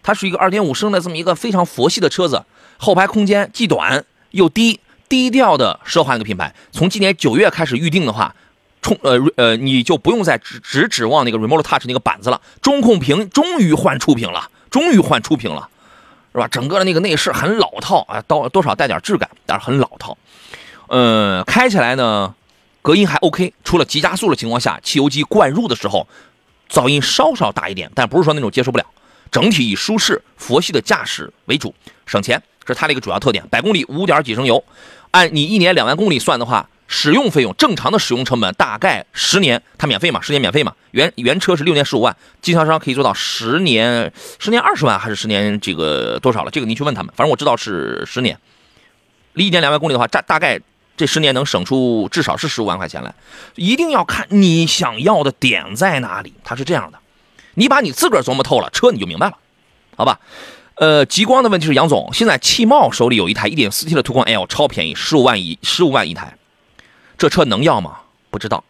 [0.04, 2.45] 它是一个二点五升的这么一个非常佛系的车子，
[2.78, 4.80] 后排空间既短又低。
[5.12, 8.34] 低调的奢华一个品牌，从今年九月开始预定的话，
[8.82, 12.39] 冲呃呃，你就不用再只只指望那个 Remote Touch 那个板子了。
[12.62, 15.67] 中控屏终于换触屏了，终于换触屏了，
[16.32, 16.47] 是吧？
[16.47, 20.17] 整个的那个内饰很老套啊，多多少带点质感，但是很老套。
[20.88, 22.34] 嗯，开起来呢，
[22.82, 26.08] 隔音还 OK，除了急加速的情况下，汽油机灌入的时候，
[26.69, 28.86] 噪音稍稍大一点，但不是说那种接受不了。
[29.30, 33.45] 整体以舒适佛系的驾驶为主，省钱是它的一个主要特点。
[33.50, 34.63] 百公里五点几升油。
[35.12, 40.74] 按你一年两万公里算的话，使用费用正常的使用成本大概十年，它免费嘛，十年免费嘛。
[40.91, 46.52] 原原车是六年十五万，经销商可以做到十年，十年二十万还是十年这个多少了？
[46.52, 48.38] 这个您去问他们，反正我知道是十年。
[49.34, 50.60] 一年两万公里的话，大大概
[50.97, 53.13] 这十年能省出至少是十五万块钱来。
[53.56, 57.00] 一定要看你想要的点在哪里，它是这样的，
[57.54, 59.38] 你把你自个儿琢磨透了，车你就明白了，
[59.95, 60.19] 好吧？
[60.81, 66.35] 呃，极光的问题是杨总，现在汽贸手里有一台 1.4T 的途观 L，超便宜，十五万一，十五万一台，
[67.19, 67.99] 这车能要吗？
[68.31, 68.63] 不知道，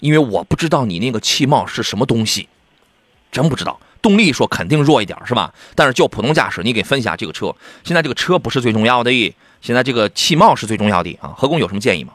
[0.00, 2.48] 因为我不知道你那个汽贸是什么东西，
[3.30, 3.78] 真不知道。
[4.00, 5.52] 动力说肯定弱一点，是吧？
[5.74, 7.54] 但是就普通驾驶，你给分析下这个车。
[7.84, 11.34] 现在这个车不是最重要的，现在这个汽贸是最重要的啊。
[11.36, 12.14] 何工有什么建议吗？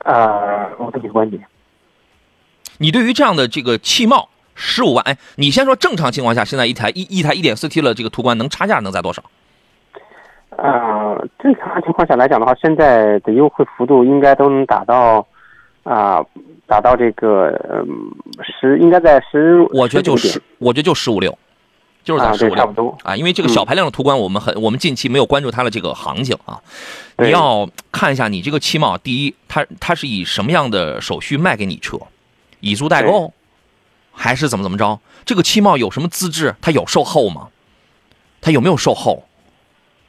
[0.00, 1.42] 呃，我这个观点，
[2.76, 4.28] 你对于这样的这个汽贸。
[4.62, 9.22] 十五万，哎，你先说正常情况下，现在一台一一台一点四 T 的这个途观能差价能在多少？
[10.50, 15.26] 啊，正常情况下来讲的话，现在的优惠幅度应该都能达到
[15.82, 16.22] 啊，
[16.66, 17.86] 达到这个嗯
[18.60, 21.36] 十，应该在十，我觉得就十，我觉得就十五六，
[22.04, 26.60] 就是在十五六啊，因为这个小排量的途观，我们很我们近期没有关注它的这个行情啊。
[27.16, 31.98] 你要看一下你这个汽贸，第一，它它是以什么样的手续卖给你车？
[32.60, 33.32] 以租代购，
[34.12, 35.00] 还是怎么怎么着？
[35.24, 36.54] 这个汽贸有什么资质？
[36.60, 37.48] 它有售后吗？
[38.40, 39.26] 它有没有售后？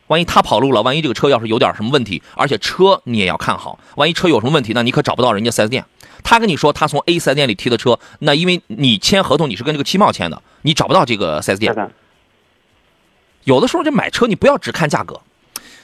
[0.07, 5.85] 万一他跑路了，万一这个车要是有点什么问题，而且车你也要看好，万一车有什么问题，那你可找不到人家四 S 店。
[6.21, 11.73] 他跟你说他从 A 四 S 店里提的车，那因为你签合同你是跟这个汽贸签的，你找不到这个四 S 店。
[13.45, 15.21] 有的时候这买车你不要只看价格，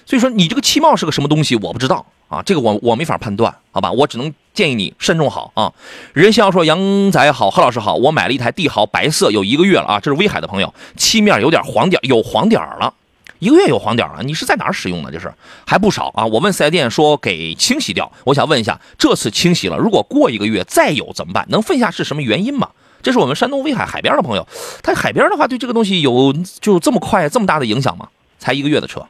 [0.05, 5.71] 所以说你这个汽贸是个什么东西我不知道啊，这个我我没法判断，好吧，我只能建议你慎重好啊。
[6.13, 12.91] 任笑说杨仔好，何老师好，我买了一台帝豪白色有一个月了啊，这是威海的朋友，漆面有点黄点，有黄点了。
[13.37, 15.11] 一个月有黄点了，你是在哪使用的？
[15.11, 15.31] 这是
[15.67, 16.25] 还不少啊！
[16.25, 21.45] 我问四 S 店说给清洗掉，我想问一下，这次清洗了，如果过一个月再有怎么办？
[21.49, 22.69] 能分下是什么原因吗？
[23.03, 24.47] 这是我们山东威海海边的朋友，
[24.81, 28.07] 他海边的话对这个东西有就这么快这么大的影响吗？
[28.39, 29.05] 才一个月的车？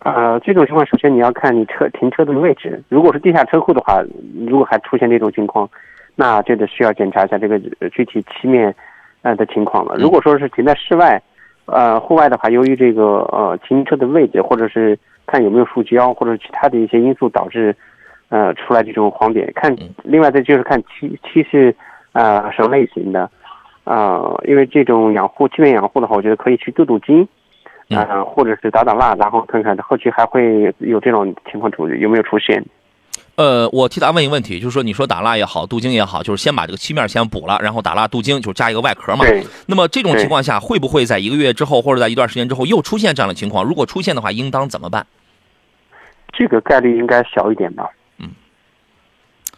[0.00, 4.02] 呃，这种情况首先你要看你车停车的位置，如果是地下车库的话，
[4.46, 5.68] 如果还出现这种情况，
[6.16, 7.58] 那就得需要检查一下这个
[7.90, 8.74] 具体漆面
[9.22, 9.96] 呃的情况了。
[9.98, 11.22] 如果说是停在室外。
[11.66, 17.76] 呃，户外的话，由于这个呃停车的位置，或者是看有没有树胶，或者其他的一些因素导致，
[18.28, 19.52] 呃出来这种黄点。
[19.54, 21.72] 看，另外再就是看漆漆是
[22.10, 23.30] 呃什么类型的，
[23.84, 27.28] 呃，因为这种养护漆面养护的话，我觉得可以去镀镀金，
[27.90, 32.64] 啊，或者是打打蜡，然后看看后期还会有这种情况出有没有出现。
[33.36, 39.24] 呃，我替他问一个问题，就是说，你说打蜡也好，镀金也好，就是先把这个漆面先补了，然后打蜡镀金，就加一个外壳嘛。
[39.66, 43.64] 那么这种情况下，会不会在一个月之后，或者在一段时间之后又出现这样的情况？
[43.64, 45.06] 如果出现的话，应当怎么办？
[46.32, 47.88] 这个概率应该小一点吧。
[48.18, 48.28] 嗯，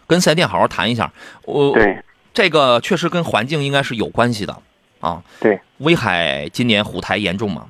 [0.07, 1.13] 跟四 S 店好好谈一下。
[1.45, 1.99] 我对
[2.33, 4.57] 这个确实跟环境应该是有关系的
[5.01, 5.23] 啊。
[5.41, 7.67] 对，威海今年虎台严重吗？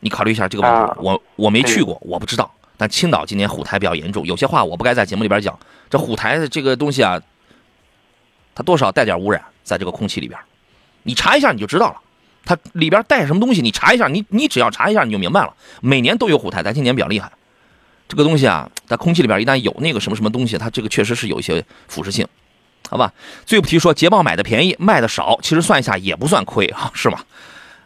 [0.00, 0.92] 你考虑一下这个问题。
[0.98, 2.52] 我我没去过，我不知道。
[2.76, 5.58] 但青岛今年虎台比较严重，有些话我不该在节目里边讲。
[5.88, 7.20] 这虎台的这个东西啊，
[8.54, 10.40] 它多少带点污染在这个空气里边，
[11.02, 11.96] 你查一下你就知道了。
[12.42, 15.52] 它里边带什么东西，你查一下，你你只要查一下你就明白了。
[15.82, 17.30] 每年都有虎台，但今年比较厉害。
[18.08, 22.26] 这个东西啊，在空气里边一旦有那个什么什么东西，它这个确实是有一些腐蚀性，
[22.88, 23.12] 好吧？
[23.44, 27.20] 最不提说捷豹买的便宜，卖的少，其实算一下也不算亏啊，是吗？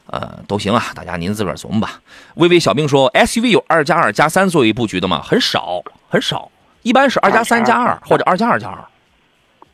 [0.07, 2.01] 呃，都行啊，大家您自个儿琢磨吧。
[2.35, 5.23] 微微小兵说，SUV 有二加二加三作为布局的吗？
[5.23, 6.51] 很少，很少，
[6.83, 8.79] 一般是二加三加二或者二加二加二。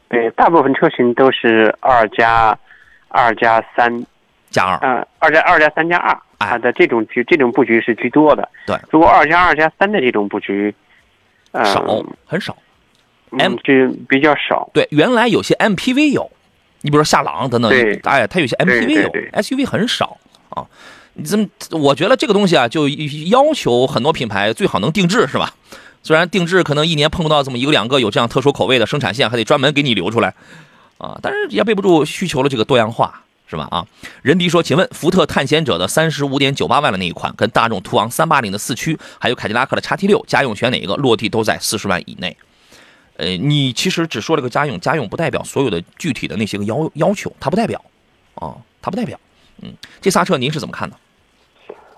[0.09, 2.57] 对，大部分车型都是二加
[3.09, 4.07] 二加三
[4.51, 4.79] 加二。
[4.83, 8.49] 嗯，二加二加三加二啊的这种局，这种布局是居多的。
[8.66, 10.73] 对，如果二加二加三的这种布局，
[11.53, 11.85] 少，
[12.25, 12.57] 很少
[13.31, 13.73] ，M 就
[14.09, 14.71] 比较少。
[14.73, 16.31] 对，原来有些 MPV 有。
[16.83, 17.71] 你比如说夏朗等等，
[18.05, 19.11] 哎，它有些 MPV 有
[19.43, 20.16] ，SUV 很少
[20.49, 20.64] 啊。
[21.14, 25.53] 你这么，我觉得这个东西啊，就要求很多品牌最好能定制，是吧？
[26.03, 30.33] 虽然定制可能一年碰不到这么一个两个有这样特殊口味的生产线，还得专门给你留出来
[30.97, 31.19] 啊。
[31.21, 33.69] 但是也备不住需求的这个多样化，是吧？
[33.71, 33.85] 啊，
[34.23, 40.95] 任迪说，请问福特探险者的三十五点九八万的那一款，跟大众途昂三八零的四驱，还有凯迪拉克的叉 T 六，家用选哪一个？
[40.97, 42.35] 落地都在四十万以内。
[43.21, 47.79] 呃，你其实只说了个家用，家用不代表所有的具体的那些个要要求，它不代表，
[48.35, 49.19] 啊，它不代表，
[49.63, 50.97] 嗯，这仨车您是怎么看的？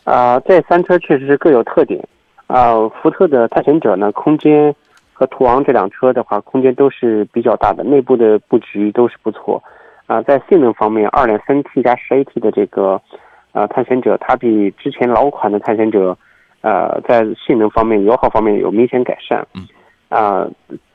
[0.03, 2.05] 啊，这三车确实是各有特点，
[2.49, 4.75] 啊，福特的探险者呢，空间
[5.13, 9.63] 和途昂这辆车的话，空间都是比较大的，内部的布局都是不错，
[10.07, 13.01] 啊，在性能方面，二点三 T 加十 AT 的这个，
[13.53, 16.19] 啊，探险者，它比之前老款的探险者，
[16.63, 19.69] 呃，在性能方面、油耗方面有明显改善，嗯，
[20.13, 20.47] 啊。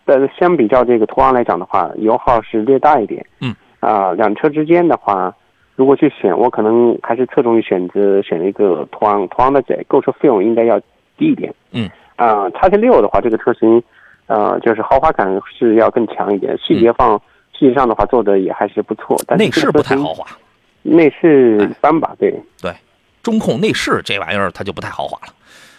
[0.09, 3.25] 但是相比较这个途昂来讲的话，油耗是略大一点。
[3.41, 5.35] 嗯，啊，两车之间的话，
[5.75, 9.27] 如果去选，我可能还是侧重于选择选一个途昂。
[9.27, 10.79] 途昂的这购车费用应该要
[11.17, 11.53] 低一点。
[11.71, 13.83] 嗯，啊，叉 T 六的话，这个车型，
[14.27, 15.27] 呃，就是豪华感
[15.59, 16.57] 是要更强一点。
[16.57, 19.17] 细节放细节上的话，做的也还是不错。
[19.27, 20.25] 但内饰不太豪华，
[20.83, 22.15] 内饰一般吧？
[22.17, 22.73] 对对，
[23.21, 25.33] 中控内饰这玩意儿它就不太豪华了。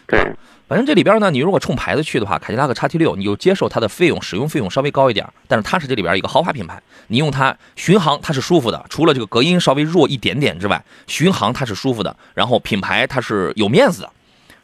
[0.06, 0.20] 对。
[0.68, 14.10] 反正这里边呢，你如果冲牌子去的话，凯迪拉克叉 T 六，你就接受它的费用，使用费用稍微高一点，但是它是这里边一个豪华品牌，你用它巡航它是舒服的，除了这个隔音稍微弱一点点之外，巡航它是舒服的，然后品牌它是有面子的，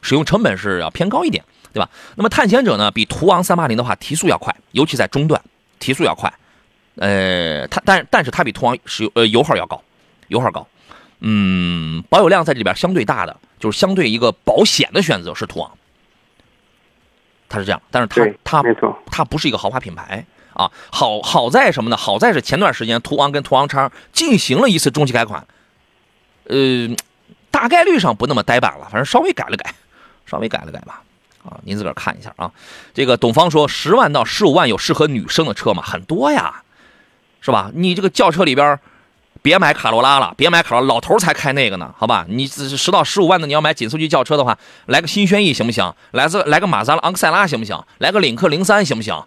[0.02, 1.88] 使用成本是要偏高一点，对吧？
[2.16, 5.40] 那么探险者呢，比途昂三八零的话提速要快，尤其在中段
[5.78, 6.30] 提速要快，
[6.96, 9.82] 呃，它但但是它比途昂使用呃油耗要高，
[10.28, 10.68] 油耗高，
[11.20, 15.70] 嗯，保有量在这里边相对大的，就是相对一个保险的选择是途昂。
[17.54, 20.68] 它是这样，但是它它没错，它不是一个豪华品牌啊。
[20.90, 21.96] 好好在什么呢？
[21.96, 25.46] 好在是前段时间途昂跟途昂叉进行了一次中期改款，
[26.48, 26.88] 呃，
[27.52, 29.72] 大概率上不那么呆板了，反正稍微改了改，
[30.26, 31.00] 稍微改了改吧。
[31.44, 32.50] 啊，您自个儿看一下啊。
[32.92, 35.80] 这个董方说，十万到十五万有适合女生的车吗？
[35.80, 36.62] 很多呀，
[37.40, 37.70] 是吧？
[37.72, 38.80] 你这个轿车里边。
[39.44, 42.24] 别买卡罗拉了，别买卡罗，老头才开那个呢，好吧？
[42.30, 45.94] 你十到十五万的，你要买紧凑级轿车的话，来个新轩逸行不行？
[46.12, 47.78] 来自来个马自达昂克赛拉行不行？
[47.98, 49.22] 来个领克零三行不行？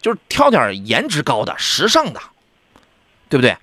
[0.00, 2.18] 就是挑点颜值高的、时尚的，
[3.28, 3.54] 对不对？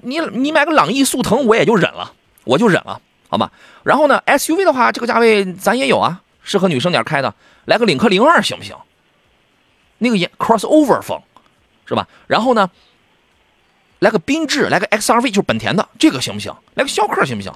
[0.00, 3.52] 你你买个朗逸速腾，我也就忍了，我就忍了，好吧？
[3.82, 7.34] 然后呢，SUV 的话，这个价位咱也有啊，适合女生点开的，
[7.66, 8.74] 来个领克零二行不行？
[9.98, 11.20] 那个 crossover 风，
[11.84, 12.08] 是吧？
[12.26, 12.70] 然后呢？
[14.00, 16.54] 来个缤智，来个 XRV，就是本田的，这个行不行？
[16.74, 17.52] 来个逍客行不行？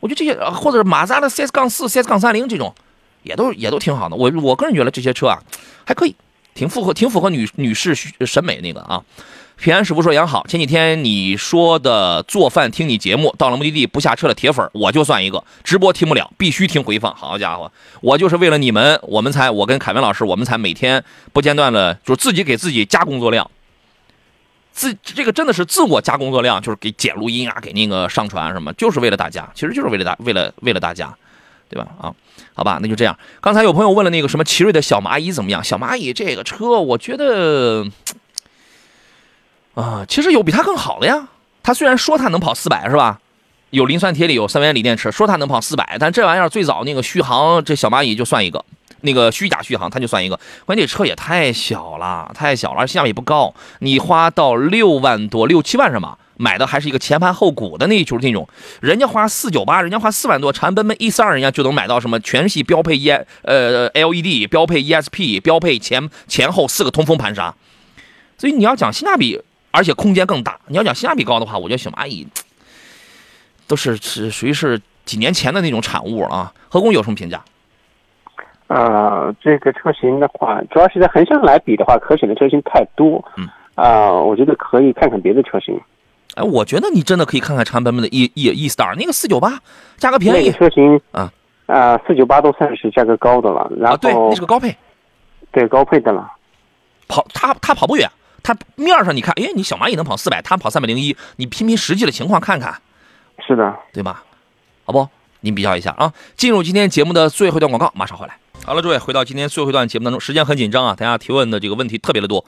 [0.00, 2.74] 我觉得这些，或者是马自达的 CS 杠四、CS 杠三零这种，
[3.22, 4.16] 也都也都挺好的。
[4.16, 5.38] 我我个人觉得这些车啊，
[5.84, 6.14] 还可以，
[6.54, 9.02] 挺符合挺符合女女士审美那个啊。
[9.56, 17.14] 平安师傅说杨好，前几天你说的做饭听你节目，到了目的地不下车的铁粉，我就算一个，直播听不了，必须听回放。
[17.14, 23.50] 好家伙，我就是为了你们，我们才我跟凯文老师，我们才每天不间断的，就是自己给自己加工作量。
[24.72, 31.14] 自这个真的是自我加工作量，就是给剪录音啊，给那个上传什么，就是为了大家，其实就是为了大，为了为了大家，
[31.68, 31.88] 对吧？
[32.00, 32.14] 啊，
[32.54, 33.18] 好吧，那就这样。
[33.40, 35.62] 刚才有朋友问了那个什么奇瑞的小蚂蚁怎么样？
[35.62, 37.86] 小蚂蚁这个车，我觉得
[39.74, 41.28] 啊，其实有比它更好的呀。
[41.62, 43.20] 它虽然说它能跑四百，是吧？
[43.70, 48.64] 有磷酸铁锂，有三元锂电池，说它能跑四百，但这玩意儿最早那个续航，这小蚂蚁就算一个。
[49.02, 50.38] 那个虚假续航，它就算一个。
[50.64, 53.54] 关键这车也太小了，太小了，性价比不高。
[53.80, 56.16] 你花到六万多、六七万是吗？
[56.36, 58.48] 买的还是一个前盘后鼓的那，就是那种。
[58.80, 63.10] 人家花四九八，人家花四万多，长安奔奔 E 四二，人家就能买到什么全系标配 E
[63.42, 67.54] 呃 LED 标配 ESP 标配前前后四个通风盘刹。
[68.38, 69.38] 所以你要讲性价比，
[69.70, 70.58] 而且空间更大。
[70.68, 72.26] 你要讲性价比高的话，我觉得小蚂蚁
[73.66, 76.50] 都是是属于是几年前的那种产物啊。
[76.70, 77.44] 何工有什么评价？
[78.70, 83.22] 呃，这个车型的话，主要是在横向来比的话，可选的车型太多。
[83.36, 85.76] 嗯，啊，我觉得可以看看别的车型。
[86.36, 89.58] 哎，我觉得你真的可以看看长安奔奔的 E E E Star 那个四九八，
[89.96, 90.46] 价格便宜。
[90.46, 91.32] 那个车型啊
[91.66, 93.68] 啊，四九八都算是价格高的了。
[93.76, 94.76] 然后对，那是个高配。
[95.50, 96.32] 对，高配的了。
[97.08, 98.08] 跑它它跑不远，
[98.40, 102.72] 它面上你看，哎，你小蚂蚁能跑四百，它跑三百零一，你拼拼实际的情况看看。
[103.44, 104.22] 是的，对吧？
[104.84, 105.08] 好不？
[105.40, 106.12] 您比较一下啊。
[106.36, 108.36] 进入今天节目的最后一段广告，马上回来。
[108.62, 112.44] 好了，诸位，回到今天最后一段节目当中，时间很紧张啊，大家提问的这个问题特别的多。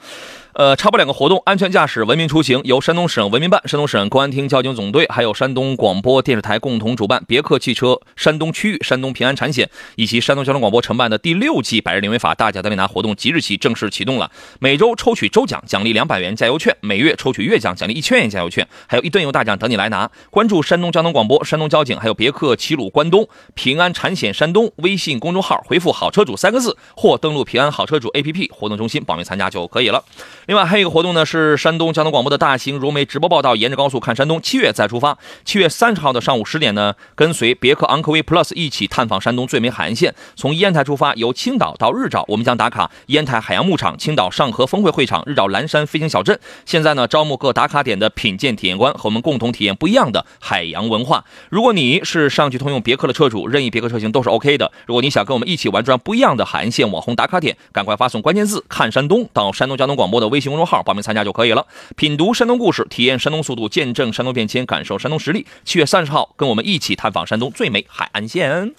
[0.53, 14.29] 呃，插播两个活动：安全驾驶，文明出行，由山东省文明办、山东省公安厅交警总队，还有山东广播电视台共同主办，别克汽车山东区域、山东平安产险以及山东交通广播承办的第六季百日零违法大奖得利拿活动即日起正式启动了。
[14.59, 20.11] 每周抽取周奖，奖励两百元加油券；每月抽取月奖，奖励一千元加油券，还有一吨油大奖等你来拿。
[20.29, 30.03] 关注山东交通广播、山东交警，还有别克齐鲁关东、平安产险山东微信公众号，回复“好车主”三个字，或登录平安好车主 APP 活动中心报名参加就可以了。
[30.45, 31.23] 另外还有一个活动呢。
[31.25, 35.17] 是山东交通广播的大型融媒直播报道，沿着高速看山东，七月再出发。
[35.45, 40.13] 七月三十号的上午十点呢，跟随别克昂科威 Plus 一起探访山东最美海岸线。
[40.35, 46.37] 从烟台出发，由青岛到日照，我们将打卡烟台海洋牧场、青岛上河峰会会场、日照蓝山飞行小镇。
[46.65, 51.23] 现在呢，招募各打卡点的品鉴体验官，和我们共同体验不一样的海洋文化。
[51.49, 54.71] 如果你是上汽通用别克的车主，任意别克车型都是 OK 的。
[54.85, 61.13] 如果你想跟我们一起玩转不一样的海岸线网红打卡点，赶快发送关键字“看山东”到山东交通广播的微信公众号报名参。
[61.13, 65.45] 加就可以了，品读山东故事，体验山东速度，见证山东变迁，感受山东实力。
[65.63, 68.73] 七月三十号，跟我们一起探访山东最美海岸线。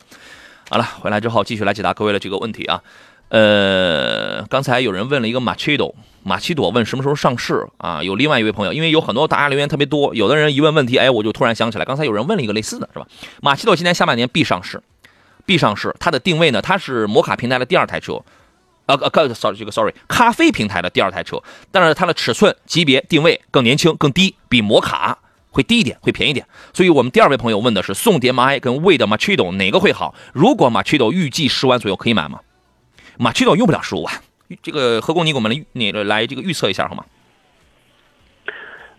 [0.68, 2.82] 好了，回来之后继续来解答各位的这个问题啊。
[3.28, 8.02] 呃，刚才有人问了一个马奇朵，马奇朵问什么时候上市啊？
[8.02, 13.06] 有另外一位朋友，因为有很多大家留言特别多，有的人一问问题，哎，我就突然想起来，刚才有人问了一个类似的是吧？
[13.40, 14.82] 马奇朵今年下半年必上市，
[15.46, 15.94] 必上市。
[16.00, 18.20] 它的定位呢，它是摩卡平台的第二台车。
[18.86, 25.18] 呃呃，sorry，这个 sorry，咖啡平台的第二台车，但是它的尺寸、级别、定位更年轻、更低，比摩卡
[25.50, 26.46] 会低一点，会便宜点。
[26.72, 30.14] 所以我们第二位朋友问的是宋蝶 i 跟魏的 Machido 哪个会好？
[30.32, 32.40] 如果 Machido 预计十万左右可以买吗
[33.18, 34.14] ？Machido 用不了十五万，
[34.62, 37.04] 这个何工你给我们来你来这个预测一下好吗？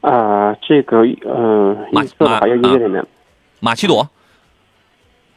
[0.01, 3.07] 啊，这个呃，马马要一月的
[3.59, 4.09] 马奇朵，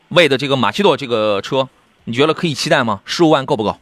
[0.08, 1.68] 魏的这个马奇朵这个车，
[2.04, 3.00] 你觉得可以期待吗？
[3.04, 3.76] 十五万够不够？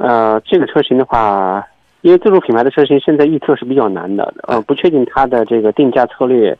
[0.00, 1.66] 呃，这个车型的话，
[2.02, 6.56] 因为自主品牌的车型现在预测是比较难的，呃，不确定它的这个定价策略，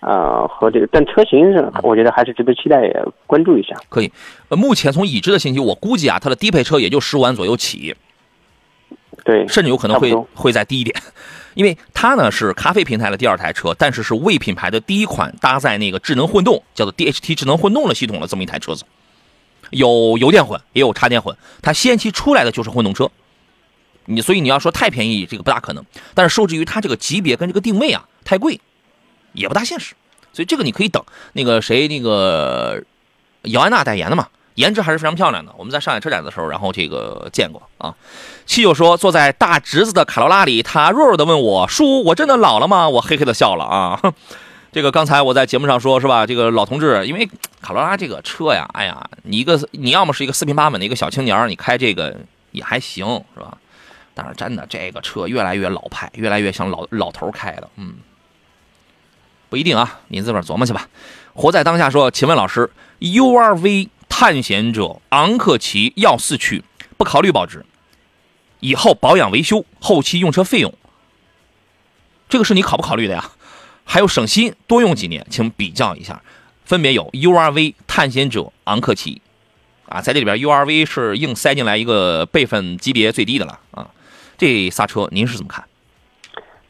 [0.00, 2.92] 呃，和这个，但车型我觉得还是值得期待
[3.26, 3.74] 关注一下。
[3.88, 4.12] 可以，
[4.48, 7.94] 呃，目前从已知的信息，我估计啊，它的低配车也就十五万左右起。
[9.24, 10.96] 对，甚至有可能会会再低一点，
[11.54, 18.84] 因为它呢是咖啡平台的第二台车，但是是魏品牌的第一款搭载那个智能混动，叫做 DHT 智能混动的系统的这么一台车子，
[19.72, 23.10] 有油电混，也有插电混，它先期出来的就是混动车。
[24.04, 25.84] 你所以你要说太便宜，这个不大可能。
[26.14, 28.60] 但是受制于它这个级别跟这个定位啊太贵，
[29.32, 29.94] 也不大现实。
[30.32, 31.04] 所以这个你可以等
[31.34, 32.82] 那个谁那个
[33.42, 35.52] 姚安娜代言的嘛，颜值还是非常漂亮的。
[35.56, 37.94] 我们在上海车展的时候，然后这个见过啊。
[38.44, 44.00] 七九说坐在大侄子的卡罗拉里，他弱弱的问我：“叔，我真的老了吗？”我嘿嘿的笑了啊。
[44.72, 46.26] 这个刚才我在节目上说，是吧？
[46.26, 47.28] 这个老同志，因为
[47.60, 52.16] 卡罗拉这个车呀，哎呀，你一个你要么是一个四平八稳的一个小青年，你开这个
[52.52, 53.58] 也还行，是吧？
[54.14, 57.96] 但是真的这个车越来越老派，越来越像老老头开的，嗯，
[59.50, 60.88] 不一定啊，您自个儿琢磨去吧。
[61.34, 62.70] 活在当下说，请问老师
[63.00, 66.64] ，URV 探险者昂克旗要四驱，
[66.96, 67.66] 不考虑保值，
[68.60, 70.72] 以后保养维修、后期用车费用，
[72.30, 73.30] 这个是你考不考虑的呀？
[73.84, 76.20] 还有省心，多用几年，请比较一下。
[76.64, 79.20] 分别有 URV 探险者昂克旗，
[79.88, 83.88] 啊，在这里边 URV 是硬塞进来一个备份级别最低的了啊。
[84.38, 85.64] 这仨车您是怎么看？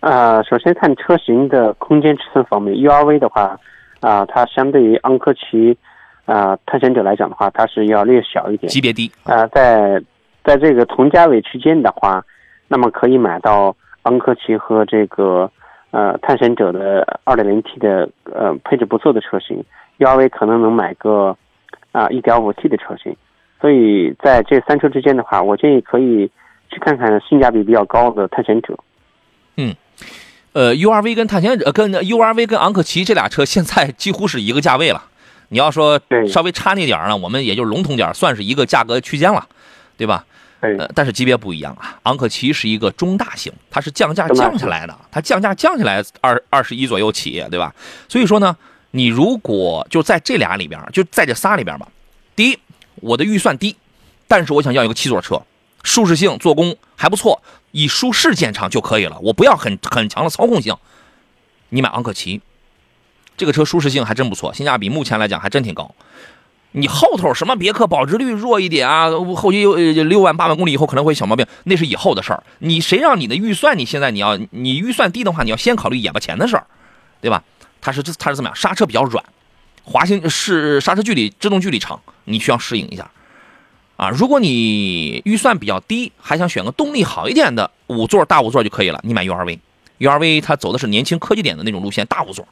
[0.00, 3.56] 呃，首先看车型的空间尺寸方面，URV 的话，
[4.00, 5.76] 啊、它相对于昂科旗、
[6.24, 8.68] 啊、探险者来讲的话，它是要略小一点。
[8.68, 10.02] 级别低，啊、在
[10.42, 12.24] 在这个同价位区间的话，
[12.66, 15.48] 那么可以买到昂科旗和这个
[15.92, 19.64] 呃探险者的 2.0T 的呃配置不错的车型
[19.98, 21.36] ，URV 可能能买个
[21.92, 23.16] 啊 1.5T 的车型。
[23.60, 26.28] 所以在这三车之间的话，我建议可以
[26.68, 28.76] 去看看性价比比较高的探险者。
[29.56, 29.76] 嗯
[30.52, 35.04] 呃，URV 跟探险者、呃跟 URV 跟昂克旗这俩车现在几乎是一个价位了。
[35.48, 39.46] 你要说对稍微差那点儿呢，我们也就笼统点，算是一个价格区间了，
[39.96, 40.24] 对吧？
[40.62, 41.98] 对呃，但是级别不一样啊。
[42.04, 47.74] 昂克旗是一个中大型，它是降价降下来的，它降价降下来二二十一左右起，对吧？
[48.08, 48.56] 所以说呢，
[48.92, 51.88] 你如果就在这俩里边，就在这仨里边吧，
[52.36, 52.58] 第一，
[52.94, 53.76] 我的预算低，
[54.28, 55.42] 但是我想要一个七座车，
[55.82, 57.42] 舒适性、做工还不错，
[57.72, 59.18] 以舒适见长就可以了。
[59.18, 60.76] 我不要很很强的操控性。
[61.70, 62.40] 你买昂克旗，
[63.36, 65.92] 这个车舒适性还真不错，性价比目前来讲还真挺高。
[66.72, 72.42] 你后头什么别克保值率弱一点啊，后期又六万八万公里以后可能会小毛病，那是以后的事儿。
[72.58, 76.66] 你谁让你的预算你现在你要你预算低的话，你要先考虑眼巴前的事儿，
[77.20, 77.42] 对吧？
[77.80, 78.56] 它是它是怎么样？
[78.56, 79.24] 刹车比较软，
[79.84, 83.10] 滑行是刹车距离制动距离长，你需要适应一下。
[83.96, 89.58] 啊，如果你预算比较低，还想选个动力好一点的五座大五座就可以了，你买 URV。
[89.98, 92.46] URV 它走的是年轻科技点的那种路线，大五座。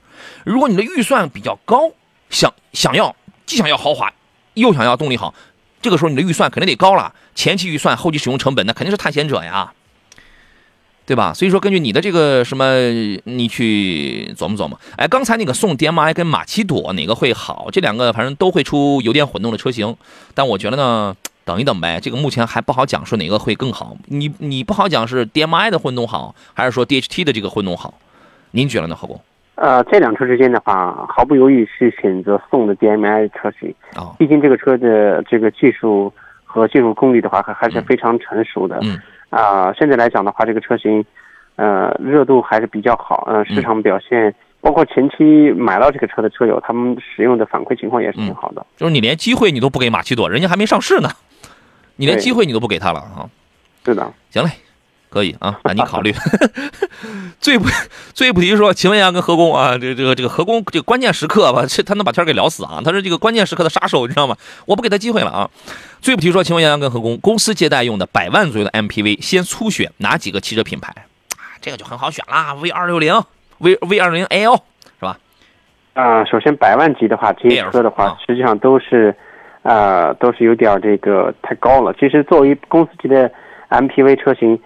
[0.45, 1.91] 如果你的预算比较高，
[2.29, 3.17] 想想要
[3.51, 4.13] 既想要豪华，
[4.55, 5.35] 又想要动力好，
[5.83, 7.13] 这个时候你的预算肯定得高了。
[7.35, 9.73] 前期预算，后期使用成本，那肯定是探险者呀，
[11.05, 11.35] 对吧？
[11.35, 12.65] 所以说，根据你的这个什么，
[13.25, 14.79] 你去琢磨琢磨。
[14.97, 17.69] 哎，刚才那个宋 DMI 跟马奇朵哪个会好？
[17.73, 19.97] 这两个反正都会出油电混动的车型，
[20.33, 21.99] 但我觉得呢，等一等呗。
[22.01, 23.97] 这个目前还不好讲，说哪个会更好。
[24.07, 27.95] 你你不好讲是 DMI 的混动好，还是说 DHT 的这个混动好？
[28.53, 29.21] 您觉得呢，何工？
[29.61, 33.75] 呃，这两车之间的话，毫不犹豫是选择宋的 DMI 车型。
[33.95, 36.11] 哦，毕竟这个车的这个技术
[36.45, 38.79] 和技术功力的话，还还是非常成熟的。
[38.83, 38.99] 嗯
[39.29, 41.05] 啊、现在来讲的话，这个车型，
[41.57, 43.23] 呃，热度还是比较好。
[43.27, 48.65] 呃，市场表现，包括前期买到这个车的车友，他们使用的反馈情况也是挺好的。
[48.79, 51.11] 就是你连机会你都不给马奇朵，人家还没上市呢，
[51.97, 53.29] 你连机会你都不给他了啊！
[53.85, 54.51] 是的，行嘞，
[55.11, 56.15] 可以啊，那你考虑。
[57.41, 57.69] 最不
[58.15, 62.81] 最不提说，秦文阳，跟何工啊，这个这个这个何工，这个关键时刻吧，这他能把天给聊死啊！
[62.85, 64.37] 他是这个关键时刻的杀手，你知道吗？
[64.67, 65.51] 我不给他机会了啊！
[66.01, 70.93] 最不提说，秦文阳跟何工，公司接待用的百万左右的 MPV，先初选哪几个汽车品牌？
[71.37, 73.23] 啊，这个就很好选啦，V 二六零、
[73.59, 74.55] V V 二零 L
[74.99, 75.19] 是吧？
[75.95, 79.15] 啊、首先百万级的话，这些车的啊话，实际上都是，
[79.63, 81.93] 呃，都是有点这个太高了。
[81.99, 83.31] 其实作为公司级的
[83.71, 84.59] MPV 车型，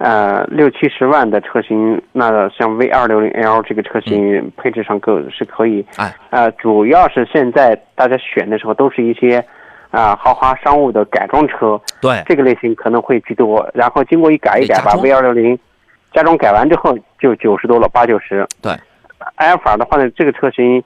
[0.00, 5.84] 呃，六七十万的车型，那像 V 二六零 L 这个车型配置上够是可以。
[5.96, 9.44] 哎，呃，主要是现在大家选的时候都是一些，
[9.90, 13.68] 啊、豪华商务的改装车，对，这个类型可能会居多。
[13.74, 15.58] 然后经过一改一改，把 V 二六零
[16.14, 18.46] 加装改完之后就九十多了，八九十。
[18.62, 18.72] 对，
[19.34, 20.82] 埃尔法的话呢，这个车型，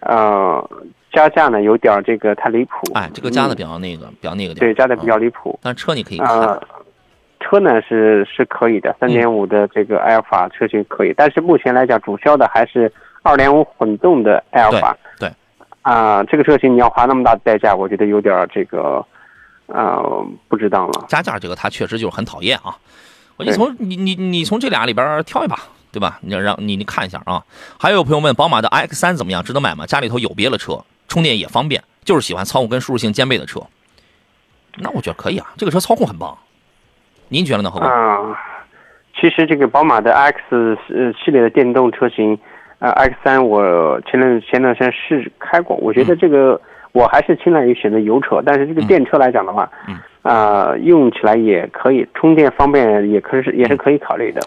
[0.00, 0.70] 呃，
[1.10, 2.92] 加价呢有点这个太离谱。
[2.92, 4.56] 哎，这个加的嗯比较那个，比较那个点。
[4.56, 5.58] 对，加的比较啊离谱。
[5.62, 6.60] 但是车你可以啊、看，
[7.40, 14.96] 车呢是是可以的，三点五的这个埃尔法车型可以，但是目前来讲，主销的还是二点五混动的埃尔法。
[15.18, 15.34] 对对
[15.82, 19.02] 啊、这个车型你要花那么大的代价，我觉得有点这个，
[19.66, 21.06] 呃，不值当了。
[21.08, 22.76] 加价这个他确实就是很讨厌啊。
[23.36, 25.58] 我就从你你你从这俩里边挑一把，
[25.90, 26.18] 对吧？
[26.20, 27.42] 你让你你看一下啊。
[27.78, 29.86] 还有朋友问宝马的 X 三怎么样，值得买吗？
[29.86, 33.62] 家里头有别的车，充电也方便，就是喜欢操控跟舒适性兼备的车。
[34.76, 36.36] 那我觉得可以啊，这个车操控很棒。
[37.28, 37.88] 您觉得呢，何工？
[37.88, 38.38] 啊，
[39.20, 42.38] 其实这个宝马的 X 呃系列的电动车型，
[42.78, 46.60] 呃 X 三我前段前段时间试开过，我觉得这个
[46.92, 54.40] 我还是倾向于选择油车，但是这个电车来讲的话，嗯，啊用起来也可以，充电方便也可是也是可以考虑的。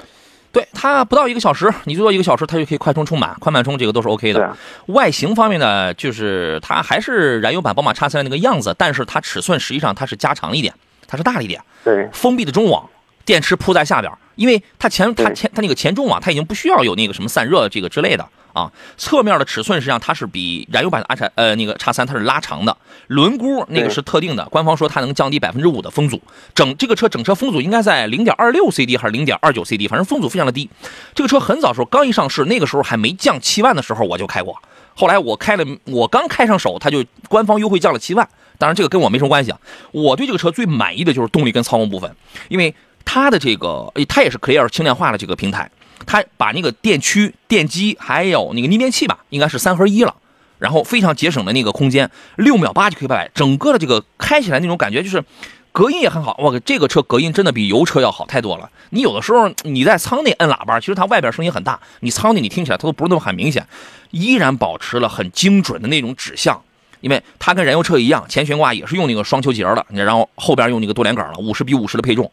[0.54, 4.54] 对它不到一个小时，你最多一个小时，它就可以快充充满，快慢充这个都是 OK 的。
[4.88, 10.74] 外形方面呢，就是它还是燃油版宝马 X 三那个样子，但是它尺寸实际上它是加长一点，
[11.12, 11.62] 它是大了一点。
[11.84, 12.90] 对封闭的中网，
[13.26, 18.72] 电池铺在下边，因为它前它前它那个前中网，它已经不需要有那个什么散热这个之类的啊。
[18.98, 26.22] 侧面的尺寸实际上它是比燃油版的阿叉呃那个叉三它是拉长的，轮毂那个是特定的，官方说它能降低百分之五的风阻，
[26.56, 30.70] 整这个车整车风阻应该在零点二六 CD 还是零点二九 CD，反正风阻非常的低。
[31.14, 34.56] 这个车很早时候刚一上市，那个时候还没降七万的时候我就开过，
[34.96, 38.30] 后来我开了，我刚开上手，它就官方优惠降了七万。
[38.62, 39.60] 当然这个跟我没什么关系啊。
[39.92, 42.16] 我对这个车最满意的就是动力跟操控部分，
[42.48, 45.72] 因为它的这个，它也是 Clear 轻量化的这个平台，
[46.06, 50.16] 它把那个电驱、电机还有那个逆变器吧，应该是三合一了。
[50.60, 53.32] 然后非常节省的那个空间，六秒八就可以拜拜。
[53.34, 55.24] 整个的这个开起来那种感觉就是，
[55.72, 56.36] 隔音也很好。
[56.38, 58.70] 我，这个车隔音真的比油车要好太多了。
[58.92, 63.66] 你有的时候你在舱内摁喇叭，其实它外边声音很大，你舱内你听起来它都不是那么很明显，
[64.12, 66.62] 依然保持了很精准的那种指向。
[67.02, 72.32] 因为它跟燃油车一样，前悬挂也是用那个双球节的，然后后边用那个多连杆了，五十比五十的配重，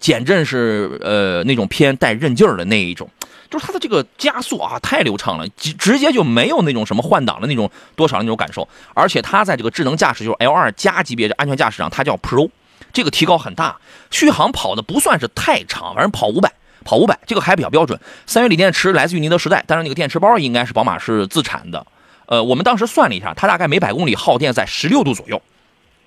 [0.00, 3.08] 减震是呃那种偏带韧劲儿的那一种。
[3.50, 12.50] 就是它的这个加速啊，太流畅了，直直接就没有那种什么换挡的那种多少那种感受，而且它在这个智能驾驶，就是 L 二加级别的安全驾驶上，它叫 Pro，
[12.92, 13.78] 这个提高很大，
[14.10, 16.52] 续航跑的不算是太长，反正跑五百，
[16.84, 17.98] 跑五百，这个还比较标准。
[18.26, 21.86] 三元锂电池来自于宁德时代，但是那个电池包应该是宝马是自产的。
[22.28, 25.40] 呃，我们当时算了一下，它大概每百公里耗电在十六度左右。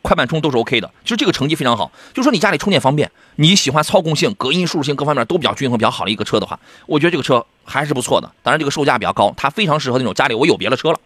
[0.03, 1.91] 快慢充都是 OK 的，其实这个成绩非常好。
[2.11, 8.31] 就说你家里充电方便，你喜欢操控性、隔音、舒适性各方面都比较均衡、比较好的一个车的话，我觉得这个车还是不错的。
[8.41, 10.99] 当然，这个售价比较高，它非常适合那种家里我有别的车了，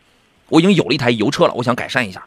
[0.48, 2.24] 我已经有了一台油车了，我想改善一下。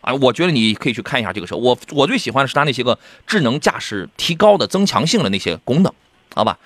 [0.00, 1.54] 啊，我觉得你可以去看一下这个车。
[1.54, 5.92] 我我最喜欢的是它那些个智能驾驶提高的增强性的那些功能，
[6.34, 6.58] 好吧？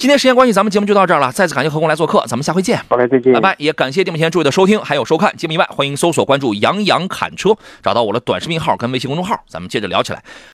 [0.00, 1.30] 今天时间关系，咱们节目就到这儿了。
[1.30, 2.80] 再次感谢何工来做客，咱们下回见。
[2.88, 3.34] 好嘞，再见。
[3.34, 3.54] 拜拜！
[3.58, 5.36] 也感谢电幕前诸位的收听还有收看。
[5.36, 10.24] 节目以外，欢迎搜索关注“杨洋侃车”，找到我的短视频号跟微信公众号，咱们接着聊起来。